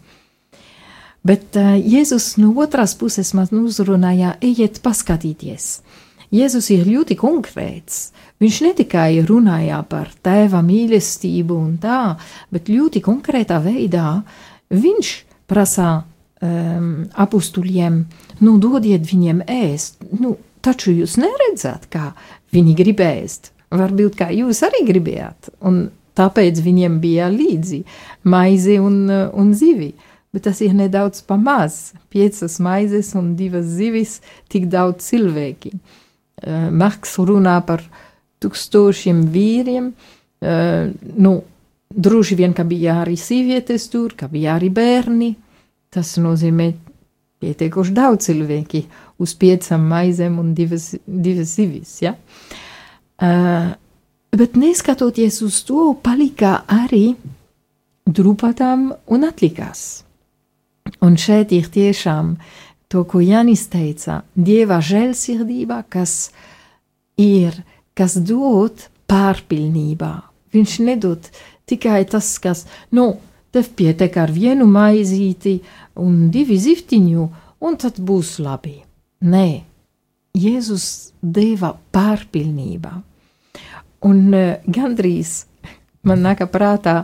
Bet 1.25 1.58
uh, 1.58 1.73
Jēzus 1.81 2.36
no 2.38 2.53
otras 2.62 2.93
puses 2.95 3.34
man 3.34 3.49
uzrunāja, 3.65 4.36
ejiet 4.45 4.77
paskatīties. 4.86 5.79
Jēzus 6.33 6.71
ir 6.73 6.88
ļoti 6.88 7.17
konkrēts. 7.19 8.09
Viņš 8.41 8.57
ne 8.65 8.71
tikai 8.75 9.09
runāja 9.27 9.79
par 9.88 10.09
tēva 10.25 10.61
mīlestību 10.65 11.55
un 11.55 11.77
tā, 11.81 12.15
bet 12.51 12.71
ļoti 12.71 13.01
konkrētā 13.05 13.61
veidā 13.63 14.09
viņš 14.73 15.11
prasa 15.47 15.89
um, 16.01 17.05
apstuļiem, 17.13 18.01
nu, 18.41 18.57
dodiet 18.59 19.05
viņiem 19.07 19.43
ēst. 19.47 20.01
Nu, 20.19 20.35
taču 20.65 20.95
jūs 20.95 21.19
neredzat, 21.21 21.88
kā 21.93 22.11
viņi 22.55 22.75
grib 22.79 23.03
ēst. 23.05 23.53
Varbūt 23.75 24.17
kā 24.19 24.31
jūs 24.33 24.61
arī 24.65 24.83
gribējāt, 24.88 25.51
un 25.65 25.88
tāpēc 26.15 26.59
viņiem 26.63 26.99
bija 27.03 27.29
līdzi 27.31 27.81
maize 28.31 28.79
un, 28.81 29.03
un 29.09 29.53
zivi. 29.57 29.93
Bet 30.35 30.45
tas 30.49 30.59
ir 30.63 30.73
nedaudz 30.75 31.21
pamaz. 31.23 31.93
Piecas 32.11 32.57
maizes 32.59 33.13
un 33.15 33.38
divas 33.39 33.67
zivis, 33.77 34.17
tik 34.51 34.67
daudz 34.71 35.07
cilvēki. 35.07 35.71
Uh, 35.71 36.04
Marks 36.45 37.17
runā 37.25 37.58
par 37.65 37.84
tūkstošiem 38.43 39.23
vīriem. 39.34 39.91
Uh, 40.45 40.91
nu, 41.17 41.38
droši 41.89 42.38
vien, 42.38 42.53
ka 42.53 42.65
bija 42.67 42.99
arī 43.03 43.15
sievietes 43.17 43.88
tur, 43.89 44.13
ka 44.17 44.29
bija 44.31 44.58
arī 44.60 44.69
bērni. 44.73 45.31
Tas 45.93 46.17
nozīmē 46.21 46.71
pietiekoši 47.41 47.95
daudz 47.95 48.27
cilvēki 48.29 48.84
uz 49.21 49.34
piecām 49.39 49.88
maizēm 49.89 50.38
un 50.41 50.53
divas, 50.58 50.91
divas 51.05 51.55
zivis. 51.55 51.97
Ja? 52.03 52.15
Uh, 53.15 53.71
bet 54.36 54.58
neskatoties 54.60 55.41
uz 55.45 55.62
to, 55.67 55.93
palika 56.03 56.62
arī 56.67 57.15
drupatām 58.05 58.91
un 59.12 59.27
atlikās. 59.27 60.03
Un 61.01 61.15
šeit 61.17 61.51
ir 61.55 61.69
tiešām 61.73 62.36
to, 62.95 63.03
ko 63.03 63.19
Janis 63.19 63.65
teica, 63.67 64.21
Dieva 64.36 64.79
žēlsirdība, 64.79 65.81
kas 65.91 66.31
ir, 67.19 67.58
kas 67.91 68.15
dod 68.23 68.88
pārpilnībā. 69.12 70.13
Viņš 70.55 70.75
nedod 70.88 71.27
tikai 71.67 72.05
tas, 72.08 72.29
kas, 72.39 72.63
nu, 72.95 73.17
tev 73.51 73.67
pietiek 73.75 74.15
ar 74.15 74.31
vienu 74.31 74.67
maizīti 74.71 75.58
un 75.99 76.29
divi 76.31 76.55
ziftiņu, 76.55 77.27
un 77.67 77.77
tad 77.84 77.99
būs 77.99 78.38
labi. 78.39 78.77
Nē, 79.27 79.49
Jēzus 80.36 80.88
deva 81.19 81.73
pārpilnībā. 81.91 82.95
Un 84.08 84.25
uh, 84.31 84.58
gandrīz 84.71 85.45
man 86.08 86.23
nāka 86.23 86.47
prātā 86.47 87.01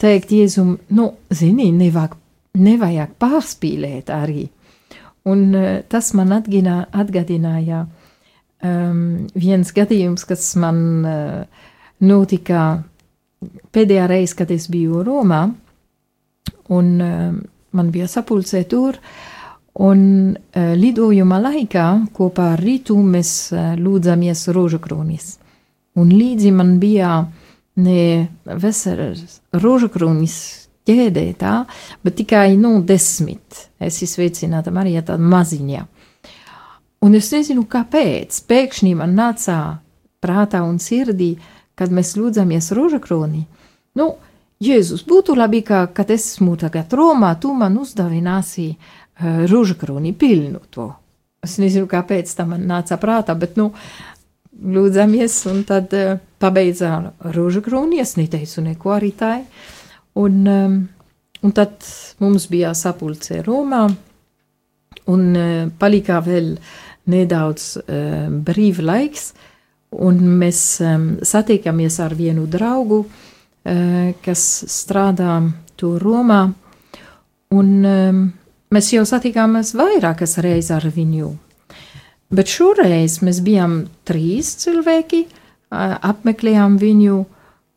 teikt 0.00 0.32
Jēzum, 0.32 0.76
nu, 0.96 1.12
zini, 1.28 1.68
nevajag 1.74 2.16
nevajag 2.54 3.14
pārspīlēt 3.18 4.12
arī. 4.14 4.48
Un 5.24 5.54
uh, 5.56 5.68
tas 5.88 6.12
man 6.16 6.34
atgina, 6.36 6.82
atgādināja 6.92 7.84
um, 8.64 9.26
viens 9.34 9.70
gadījums, 9.76 10.26
kas 10.28 10.50
man 10.60 10.80
uh, 11.04 11.68
notika 12.04 12.64
pēdējā 13.72 14.08
reize, 14.10 14.36
kad 14.36 14.52
es 14.52 14.68
biju 14.72 15.04
Romā, 15.06 15.46
un 16.74 16.90
uh, 17.00 17.30
man 17.74 17.92
bija 17.94 18.08
sapulcē 18.10 18.64
tur, 18.68 18.98
un 19.84 20.02
uh, 20.34 20.74
lidojuma 20.78 21.40
laikā 21.42 21.86
kopā 22.14 22.52
ar 22.54 22.62
Rītu 22.62 22.98
mēs 23.02 23.32
uh, 23.52 23.72
lūdzamies 23.80 24.46
rožakronis. 24.54 25.38
Un 25.98 26.10
līdzi 26.10 26.50
man 26.54 26.76
bija 26.82 27.22
ne 27.76 28.28
veselas 28.44 29.40
rožakronis 29.52 30.63
ķēdē 30.88 31.24
tā, 31.40 31.54
bet 32.04 32.18
tikai, 32.20 32.54
nu, 32.60 32.76
desmit. 32.86 33.68
Es 33.80 34.00
izveicināta 34.04 34.72
Marija 34.74 35.04
tāda 35.04 35.24
maziņa. 35.32 35.86
Un 37.04 37.16
es 37.18 37.30
nezinu, 37.34 37.66
kāpēc. 37.68 38.36
Pēkšņi 38.48 38.94
man 38.96 39.16
nāca 39.16 39.58
prātā 40.24 40.62
un 40.64 40.78
sirdī, 40.80 41.34
kad 41.76 41.92
mēs 41.92 42.14
lūdzamies 42.16 42.70
rožakroni. 42.76 43.44
Nu, 43.98 44.14
Jēzus, 44.64 45.02
būtu 45.04 45.34
labi, 45.36 45.60
ka, 45.66 45.84
kad 45.92 46.12
es 46.14 46.28
esmu 46.30 46.54
tagad 46.56 46.92
Romā, 46.94 47.34
tu 47.40 47.52
man 47.52 47.74
uzdāvināsi 47.80 48.70
uh, 48.72 49.44
rožakroni 49.50 50.14
pilnu 50.16 50.62
to. 50.72 50.88
Es 51.44 51.58
nezinu, 51.60 51.88
kāpēc 51.90 52.30
tam 52.38 52.54
man 52.54 52.64
nāca 52.70 52.96
prātā, 53.02 53.34
bet, 53.36 53.58
nu, 53.60 53.72
lūdzamies, 54.54 55.36
un 55.50 55.64
tad 55.68 55.92
uh, 55.98 56.16
pabeidzā 56.40 56.94
rožakroni, 57.34 58.00
es 58.00 58.14
neteicu 58.16 58.64
neko 58.64 58.94
arī 58.94 59.12
tai. 59.18 59.40
Uh, 59.42 59.83
Un, 60.14 60.46
um, 60.46 60.76
un 61.42 61.52
tad 61.52 61.82
mums 62.22 62.46
bija 62.50 62.70
sapulce 62.78 63.40
Romā, 63.42 63.88
un 65.10 65.24
uh, 65.34 65.66
palika 65.78 66.20
vēl 66.22 66.54
nedaudz 67.10 67.66
uh, 67.82 68.28
brīv 68.46 68.78
laiks, 68.84 69.32
un 70.04 70.22
mēs 70.38 70.60
um, 70.86 71.08
satiekamies 71.22 71.98
ar 72.02 72.14
vienu 72.18 72.46
draugu, 72.50 73.02
uh, 73.04 74.14
kas 74.22 74.44
strādā 74.70 75.40
tur 75.74 75.98
Romā, 76.02 76.44
un 77.54 77.74
um, 77.82 78.24
mēs 78.74 78.92
jau 78.94 79.02
satikāmies 79.08 79.74
vairākas 79.74 80.38
reizes 80.42 80.76
ar 80.78 80.86
viņu. 80.94 81.34
Bet 82.34 82.50
šoreiz 82.50 83.20
mēs 83.22 83.42
bijām 83.44 83.84
trīs 84.06 84.54
cilvēki, 84.62 85.26
apmeklējām 85.74 86.78
viņu, 86.80 87.20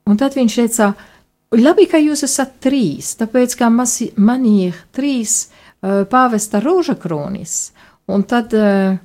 un 0.08 0.18
tad 0.18 0.38
viņš 0.38 0.56
teica, 0.62 0.94
Labi, 1.56 1.86
ka 1.88 2.00
jūs 2.02 2.26
esat 2.28 2.58
trīs, 2.60 3.14
tāpēc, 3.16 3.54
ka 3.56 3.70
masi, 3.72 4.10
man 4.20 4.44
ir 4.44 4.76
trīs 4.92 5.46
uh, 5.48 6.04
pāvesta 6.12 6.60
roža 6.60 6.98
kronis, 7.00 7.72
un 8.12 8.26
tad 8.28 8.52
uh, 8.58 8.98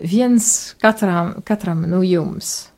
viens 0.00 0.46
katram, 0.80 1.34
katram 1.44 1.84
no 1.90 2.00
jums. 2.00 2.70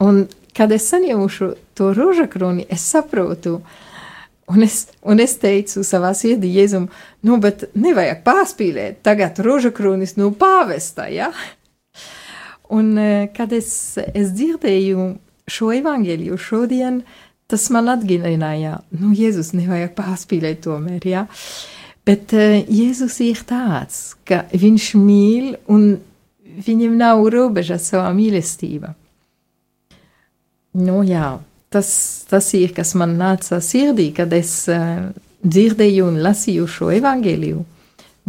Un, 0.00 0.24
kad 0.56 0.72
es 0.72 0.88
saņemšu 0.88 1.50
to 1.76 1.92
roža 1.92 2.24
kroni, 2.32 2.64
es 2.72 2.88
saprotu, 2.88 3.58
un 4.48 4.64
es, 4.64 4.86
un 5.04 5.20
es 5.20 5.36
teicu 5.36 5.84
savā 5.84 6.14
sirdī 6.16 6.54
Jēzum, 6.56 6.88
nu, 7.28 7.36
bet 7.44 7.68
nevajag 7.76 8.24
pārspīlēt, 8.24 9.02
tagad 9.04 9.44
roža 9.44 9.68
kronis 9.68 10.16
no 10.16 10.32
pāvesta, 10.32 11.10
ja? 11.12 11.28
Un, 12.72 12.94
uh, 12.96 13.26
kad 13.36 13.52
es, 13.52 13.98
es 14.00 14.32
dzirdēju 14.32 15.10
šo 15.50 15.74
evaņģēliju 15.76 16.40
šodien, 16.40 17.02
uh, 17.04 17.26
tas 17.50 17.66
man 17.74 17.90
atgādināja, 17.92 18.78
nu, 18.96 19.12
Jēzus 19.16 19.52
nevajag 19.56 19.94
pārspīlēt 19.98 20.62
tomēr, 20.66 21.04
jā. 21.06 21.26
Bet 22.06 22.32
uh, 22.36 22.60
Jēzus 22.64 23.18
ir 23.26 23.42
tāds, 23.48 24.00
ka 24.26 24.44
viņš 24.54 24.92
mīl 24.98 25.54
un 25.70 25.92
viņam 26.66 26.96
nav 26.98 27.22
robeža 27.32 27.78
savā 27.82 28.10
mīlestība. 28.16 28.94
Nu, 30.78 31.00
jā, 31.06 31.40
tas, 31.70 31.90
tas 32.30 32.52
ir, 32.58 32.74
kas 32.74 32.94
man 32.98 33.16
nāca 33.18 33.58
sirdī, 33.64 34.10
kad 34.14 34.32
es 34.36 34.52
uh, 34.70 35.10
dzirdēju 35.42 36.08
un 36.10 36.20
lasīju 36.24 36.66
šo 36.70 36.90
evaņģēliju, 36.98 37.64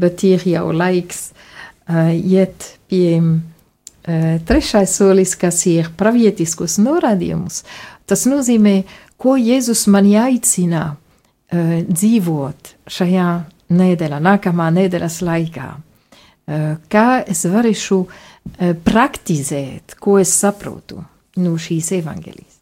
bet 0.02 0.26
ir 0.26 0.46
jau 0.50 0.68
laiks 0.74 1.30
uh, 1.32 2.12
iet 2.16 2.74
pie 2.90 3.20
uh, 3.22 4.38
trešais 4.48 4.98
solis, 4.98 5.36
kas 5.38 5.64
ir 5.70 5.92
pravietiskus 5.98 6.80
norādījumus. 6.82 7.64
Tas 8.10 8.26
nozīmē, 8.28 8.82
ko 9.22 9.38
Jēzus 9.38 9.86
mani 9.94 10.16
aicina 10.20 10.88
uh, 10.92 11.76
dzīvot 11.86 12.76
šajā 12.92 13.30
nedēļā, 13.72 14.20
nākamā 14.24 14.72
nedēļas 14.78 15.22
laikā. 15.28 15.70
Uh, 15.72 16.72
kā 16.92 17.08
es 17.30 17.46
varēšu 17.50 18.00
uh, 18.02 18.74
praktizēt, 18.88 19.96
ko 20.02 20.18
es 20.22 20.34
saprotu 20.42 21.04
no 21.42 21.54
šīs 21.62 21.94
evaņģēlijas. 22.02 22.58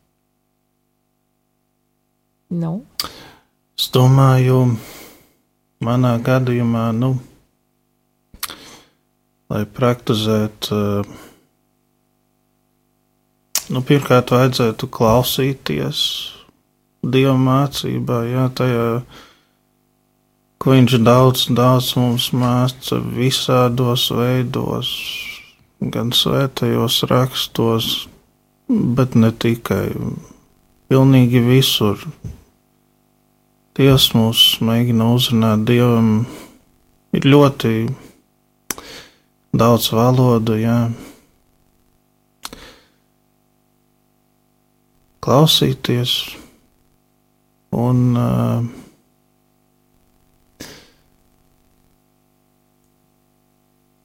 Nu, 2.59 2.73
Es 3.79 3.85
domāju, 3.95 4.57
manā 5.87 6.09
gadījumā, 6.19 6.89
nu, 6.91 7.13
lai 9.47 9.61
praktizētu, 9.77 10.79
eh, 10.79 11.13
nu, 13.71 13.83
pirmkārt, 13.87 14.33
vajadzētu 14.35 14.89
klausīties 14.97 16.01
Dieva 16.99 17.35
mācībā, 17.39 18.23
jā, 18.27 18.45
tajā, 18.51 18.87
ko 20.59 20.73
Viņš 20.75 20.97
daudz, 21.07 21.45
daudz 21.55 21.93
mums 21.95 22.25
māca 22.35 22.97
visādos 22.99 24.09
veidos, 24.11 24.89
gan 25.79 26.11
svētajos 26.11 26.97
rakstos, 27.07 27.87
bet 28.67 29.15
ne 29.15 29.31
tikai, 29.31 29.87
pilnīgi 30.91 31.39
visur. 31.45 32.03
Dievs 33.79 34.09
mūs 34.11 34.41
mēģina 34.59 35.07
uzrunāt, 35.15 35.63
Dievam 35.69 36.25
ir 37.15 37.23
ļoti 37.23 37.87
daudz 39.55 39.87
valodu, 39.95 40.59
jā. 40.59 40.81
Klausīties 45.23 46.19
un 47.75 47.99
uh, 48.17 48.65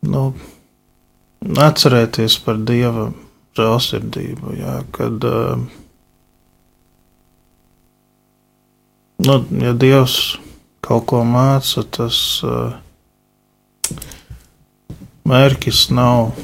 nu, 0.08 0.24
atcerēties 1.68 2.38
par 2.44 2.60
Dieva 2.68 3.10
žēlsirdību, 3.58 4.54
jā, 4.58 4.78
kad 4.94 5.26
uh, 5.28 5.60
nu, 9.24 9.38
ja 9.64 9.74
Dievs 9.78 10.18
kaut 10.84 11.06
ko 11.10 11.22
māca, 11.28 11.84
tas 11.96 12.18
uh, 12.44 12.74
mērķis 15.24 15.86
nav 15.94 16.34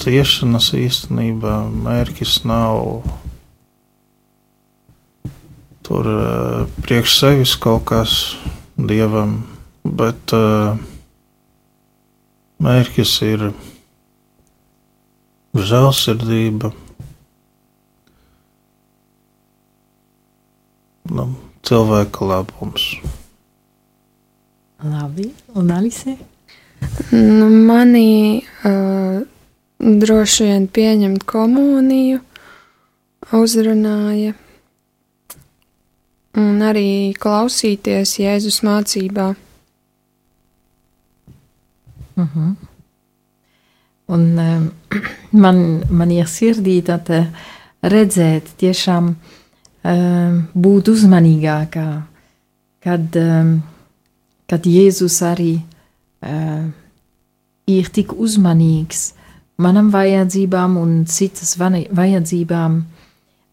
ciešanas 0.00 0.70
īstenībā, 0.78 1.56
mērķis 1.84 2.40
nav 2.48 3.02
tur 5.90 6.06
uh, 6.06 6.68
priekš 6.86 7.18
sevis 7.18 7.56
kaut 7.58 7.88
kas 7.90 8.12
Dievam, 8.78 9.32
bet 9.82 10.30
uh, 10.36 10.78
mērķis 12.62 13.14
ir 13.26 13.40
žēlsirdība. 15.58 16.70
Nu, 21.10 21.24
cilvēka 21.66 22.28
labums. 22.28 22.84
labi, 24.78 25.26
un 25.58 25.72
Alise? 25.74 26.14
Nu, 27.10 27.48
manī 27.50 28.44
uh, 28.62 29.18
droši 29.82 30.46
vien 30.52 30.70
pieņemt 30.70 31.26
komuniju 31.34 32.22
uzrunāja 33.40 34.36
un 36.40 36.64
arī 36.64 37.12
klausīties 37.20 38.16
Jēzus 38.22 38.60
mācībā. 38.66 39.30
Mhm. 42.20 42.50
Un 44.10 44.22
um, 44.38 44.70
man, 45.44 45.60
man 45.90 46.10
ir 46.10 46.28
sirdī 46.28 46.80
tad 46.86 47.10
uh, 47.14 47.28
redzēt, 47.80 48.50
tiešām 48.60 49.12
um, 49.14 50.40
būt 50.54 50.90
uzmanīgākā, 50.92 51.88
kad, 52.84 53.20
um, 53.20 53.54
kad 54.50 54.66
Jēzus 54.66 55.20
arī 55.30 55.54
uh, 55.60 56.66
ir 57.70 57.90
tik 57.94 58.16
uzmanīgs 58.18 59.10
manam 59.60 59.90
vajadzībām 59.92 60.76
un 60.80 61.04
citas 61.06 61.54
vajadzībām, 61.60 62.80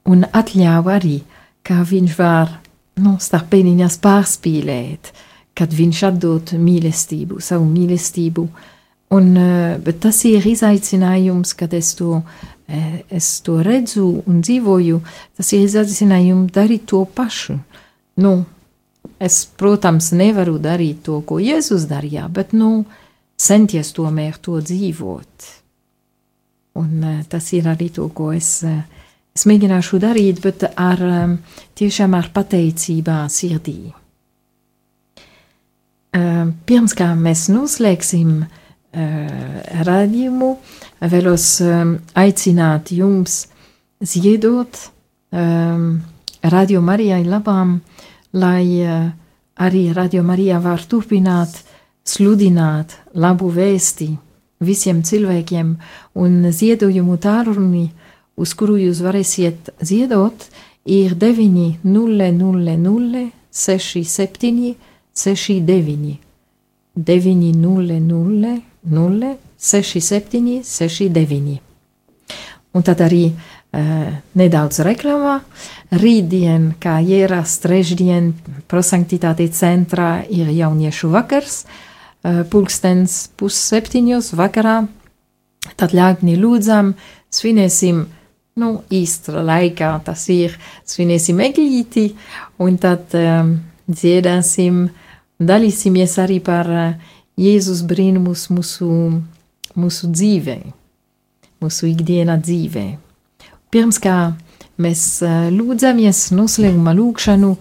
un 0.07 0.23
atļauj 0.25 0.93
arī, 0.93 1.17
kā 1.67 1.83
viņš 1.83 2.15
var 2.17 2.55
nu, 3.03 3.15
starp 3.21 3.51
pēdiņās 3.53 3.99
pārspīlēt, 4.03 5.11
kad 5.57 5.73
viņš 5.73 6.01
atdod 6.11 6.53
mīlestību, 6.61 7.41
savu 7.43 7.65
mīlestību. 7.69 8.47
Un, 9.15 9.31
eh, 9.37 9.77
bet 9.79 10.01
tas 10.03 10.19
ir 10.25 10.43
izaicinājums, 10.43 11.55
kad 11.55 11.73
es 11.73 11.93
to, 11.95 12.23
eh, 12.67 13.03
es 13.09 13.39
to 13.41 13.63
redzu 13.63 14.23
un 14.27 14.41
dzīvoju. 14.41 15.01
Tas 15.37 15.53
ir 15.53 15.67
izaicinājums 15.67 16.51
darīt 16.51 16.85
to 16.85 17.05
pašu. 17.05 17.59
Nu, 18.17 18.45
es, 19.19 19.45
protams, 19.45 20.11
nevaru 20.11 20.59
darīt 20.59 21.03
to, 21.03 21.21
ko 21.21 21.35
Jēzus 21.35 21.87
darīja, 21.87 22.27
bet 22.31 22.53
nu, 22.53 22.85
centies 23.37 23.93
tomēr 23.93 24.37
to 24.41 24.59
dzīvot. 24.61 25.53
Un 26.77 27.03
eh, 27.03 27.23
tas 27.29 27.51
ir 27.57 27.69
arī 27.69 27.89
to, 27.93 28.09
ko 28.13 28.31
es, 28.35 28.63
eh, 28.67 28.83
es 29.37 29.45
mēģināšu 29.49 30.01
darīt, 30.01 30.41
bet 30.41 30.65
ar, 30.73 31.01
em, 31.01 31.37
tiešām 31.77 32.15
ar 32.17 32.31
pateicībā 32.33 33.19
sirdī. 33.29 33.93
Em, 36.17 36.55
Pirms 36.65 36.97
kā 36.97 37.11
mēs 37.15 37.47
noslēgsim 37.53 38.41
eh, 38.41 39.77
radījumu, 39.85 40.51
vēlos 41.13 41.51
em, 41.61 41.97
aicināt 42.17 42.91
jums 42.91 43.45
ziedot 44.01 44.77
um, 45.31 46.01
Radio 46.43 46.81
Marijai 46.81 47.23
labām, 47.25 47.79
lai 48.37 48.65
uh, 48.85 49.07
arī 49.57 49.87
Radio 49.93 50.23
Marijā 50.23 50.59
var 50.61 50.83
turpināt 50.85 51.63
sludināt 52.07 52.93
labu 53.17 53.49
vēsti 53.51 54.11
visiem 54.63 55.01
cilvēkiem, 55.05 55.73
un 56.17 56.51
ziedojumu 56.51 57.17
tālruni, 57.21 57.89
uz 58.37 58.53
kuru 58.57 58.77
jūs 58.79 59.01
varēsiet 59.03 59.73
ziedot, 59.81 60.47
ir 60.87 61.15
900 61.17 63.31
67 63.51 64.75
69. 65.13 66.17
900 66.95 68.61
67 69.57 70.63
69. 70.63 71.61
Un 72.77 72.85
tad 72.85 73.01
arī 73.01 73.31
uh, 73.31 74.09
nedaudz 74.37 74.83
reklāmā. 74.85 75.39
Rītdien, 75.97 76.75
kā 76.83 76.99
ierasts, 77.01 77.63
trešdien, 77.63 78.33
prosanktitāte 78.69 79.47
centrā 79.55 80.19
ir 80.29 80.51
jauniešu 80.53 81.09
vakars, 81.09 81.63
uh, 81.65 82.43
pulkstens 82.51 83.31
pusseptiņos 83.39 84.35
vakarā. 84.37 84.83
Tad 85.77 85.95
ļautni 85.97 86.37
lūdzam, 86.37 86.93
svinēsim, 87.33 88.05
nu, 88.57 88.71
īsta 88.93 89.43
laikā 89.45 89.91
tas 90.05 90.27
ir, 90.33 90.57
svinēsim 90.85 91.39
eglīti, 91.45 92.09
un 92.63 92.79
tad 92.81 93.13
um, 93.17 93.53
dziedāsim, 93.87 94.87
dalīsimies 95.37 96.17
arī 96.23 96.41
par 96.43 96.73
uh, 96.73 97.13
Jēzus 97.37 97.85
brīnumus 97.85 98.47
mūsu, 98.49 98.89
mūsu 99.77 100.09
dzīvē 100.09 100.57
mūsu 101.63 101.89
ikdienā 101.91 102.37
dzīvē. 102.41 102.85
Pirms 103.73 103.99
kā 104.01 104.17
mēs 104.81 105.03
eh, 105.25 105.49
lūdzamies 105.53 106.29
noslēguma 106.37 106.93
lūkšanu, 106.97 107.53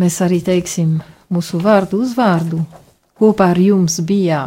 mēs 0.00 0.20
arī 0.24 0.40
teiksim 0.46 0.98
mūsu 1.32 1.60
vārdu 1.62 2.02
uzvārdu. 2.04 2.62
Kopā 3.20 3.50
ar 3.52 3.60
jums 3.60 3.98
bija 4.06 4.46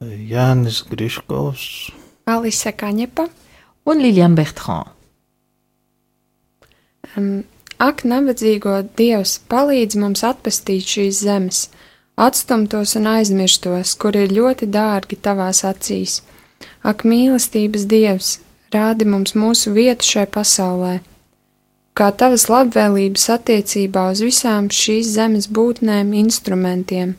Jānis 0.00 0.80
Griškovs. 0.88 1.90
Alise 2.28 2.72
Kaņepa. 2.72 3.26
Un 3.88 3.98
Lilian 3.98 4.34
Bertrand. 4.34 4.92
Um, 7.16 7.44
ak, 7.80 8.02
nabadzīgo 8.04 8.82
Dievs, 8.98 9.38
palīdz 9.48 9.96
mums 9.96 10.24
atpestīt 10.28 10.84
šīs 10.92 11.22
zemes, 11.24 11.60
atstumtos 12.20 12.92
un 13.00 13.08
aizmirstos, 13.08 13.94
kur 13.96 14.18
ir 14.18 14.34
ļoti 14.34 14.68
dārgi 14.74 15.16
tavās 15.24 15.62
acīs. 15.64 16.18
Ak, 16.84 17.06
mīlestības 17.08 17.86
Dievs, 17.88 18.34
rādi 18.74 19.08
mums 19.08 19.32
mūsu 19.32 19.72
vietu 19.72 20.04
šai 20.10 20.26
pasaulē, 20.36 20.98
kā 21.96 22.10
tavas 22.12 22.44
labvēlības 22.52 23.24
attiecībā 23.38 24.04
uz 24.12 24.20
visām 24.26 24.68
šīs 24.68 25.14
zemes 25.16 25.48
būtnēm, 25.48 26.12
instrumentiem. 26.26 27.16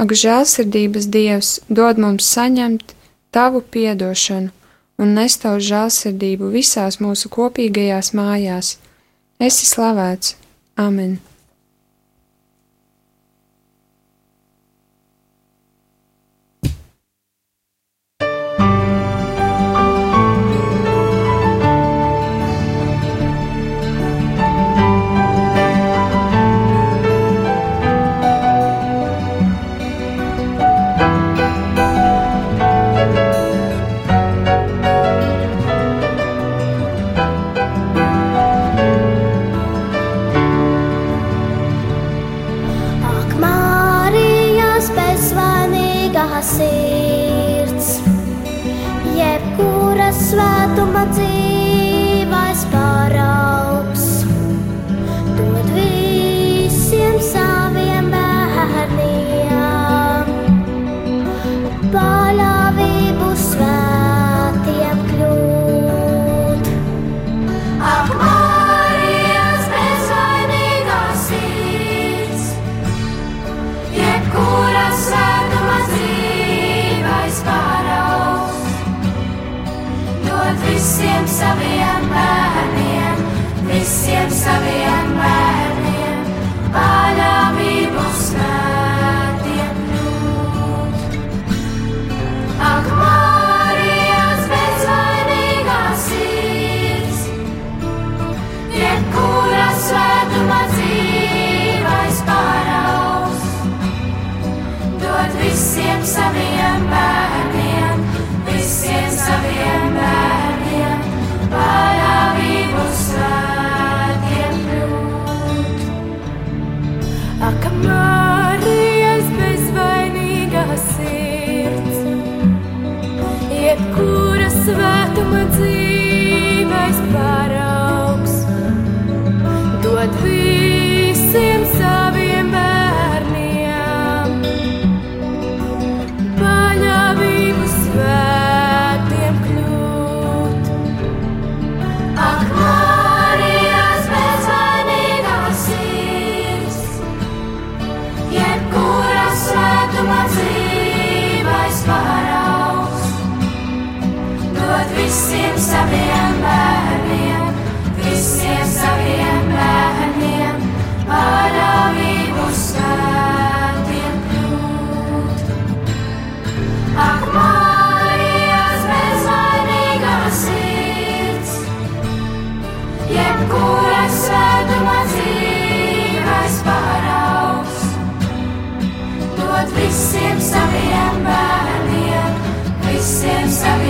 Ak, 0.00 0.16
žēlsirdības 0.16 1.12
Dievs, 1.12 1.52
dod 1.68 2.00
mums 2.00 2.32
saņemt 2.32 2.96
tavu 3.36 3.60
piedošanu 3.60 4.61
un 5.02 5.16
nes 5.18 5.34
tavu 5.42 5.58
žēlsirdību 5.66 6.52
visās 6.54 7.00
mūsu 7.02 7.32
kopīgajās 7.32 8.12
mājās. 8.14 8.76
Esi 9.42 9.66
slavēts! 9.66 10.36
Amen! 10.78 11.18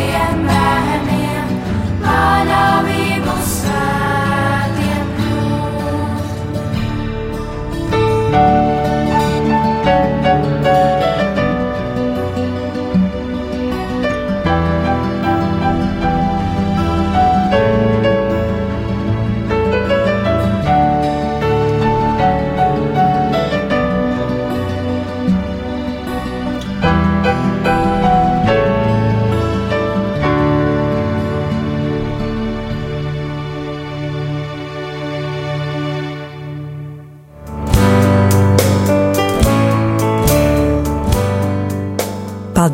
yeah. 0.08 0.31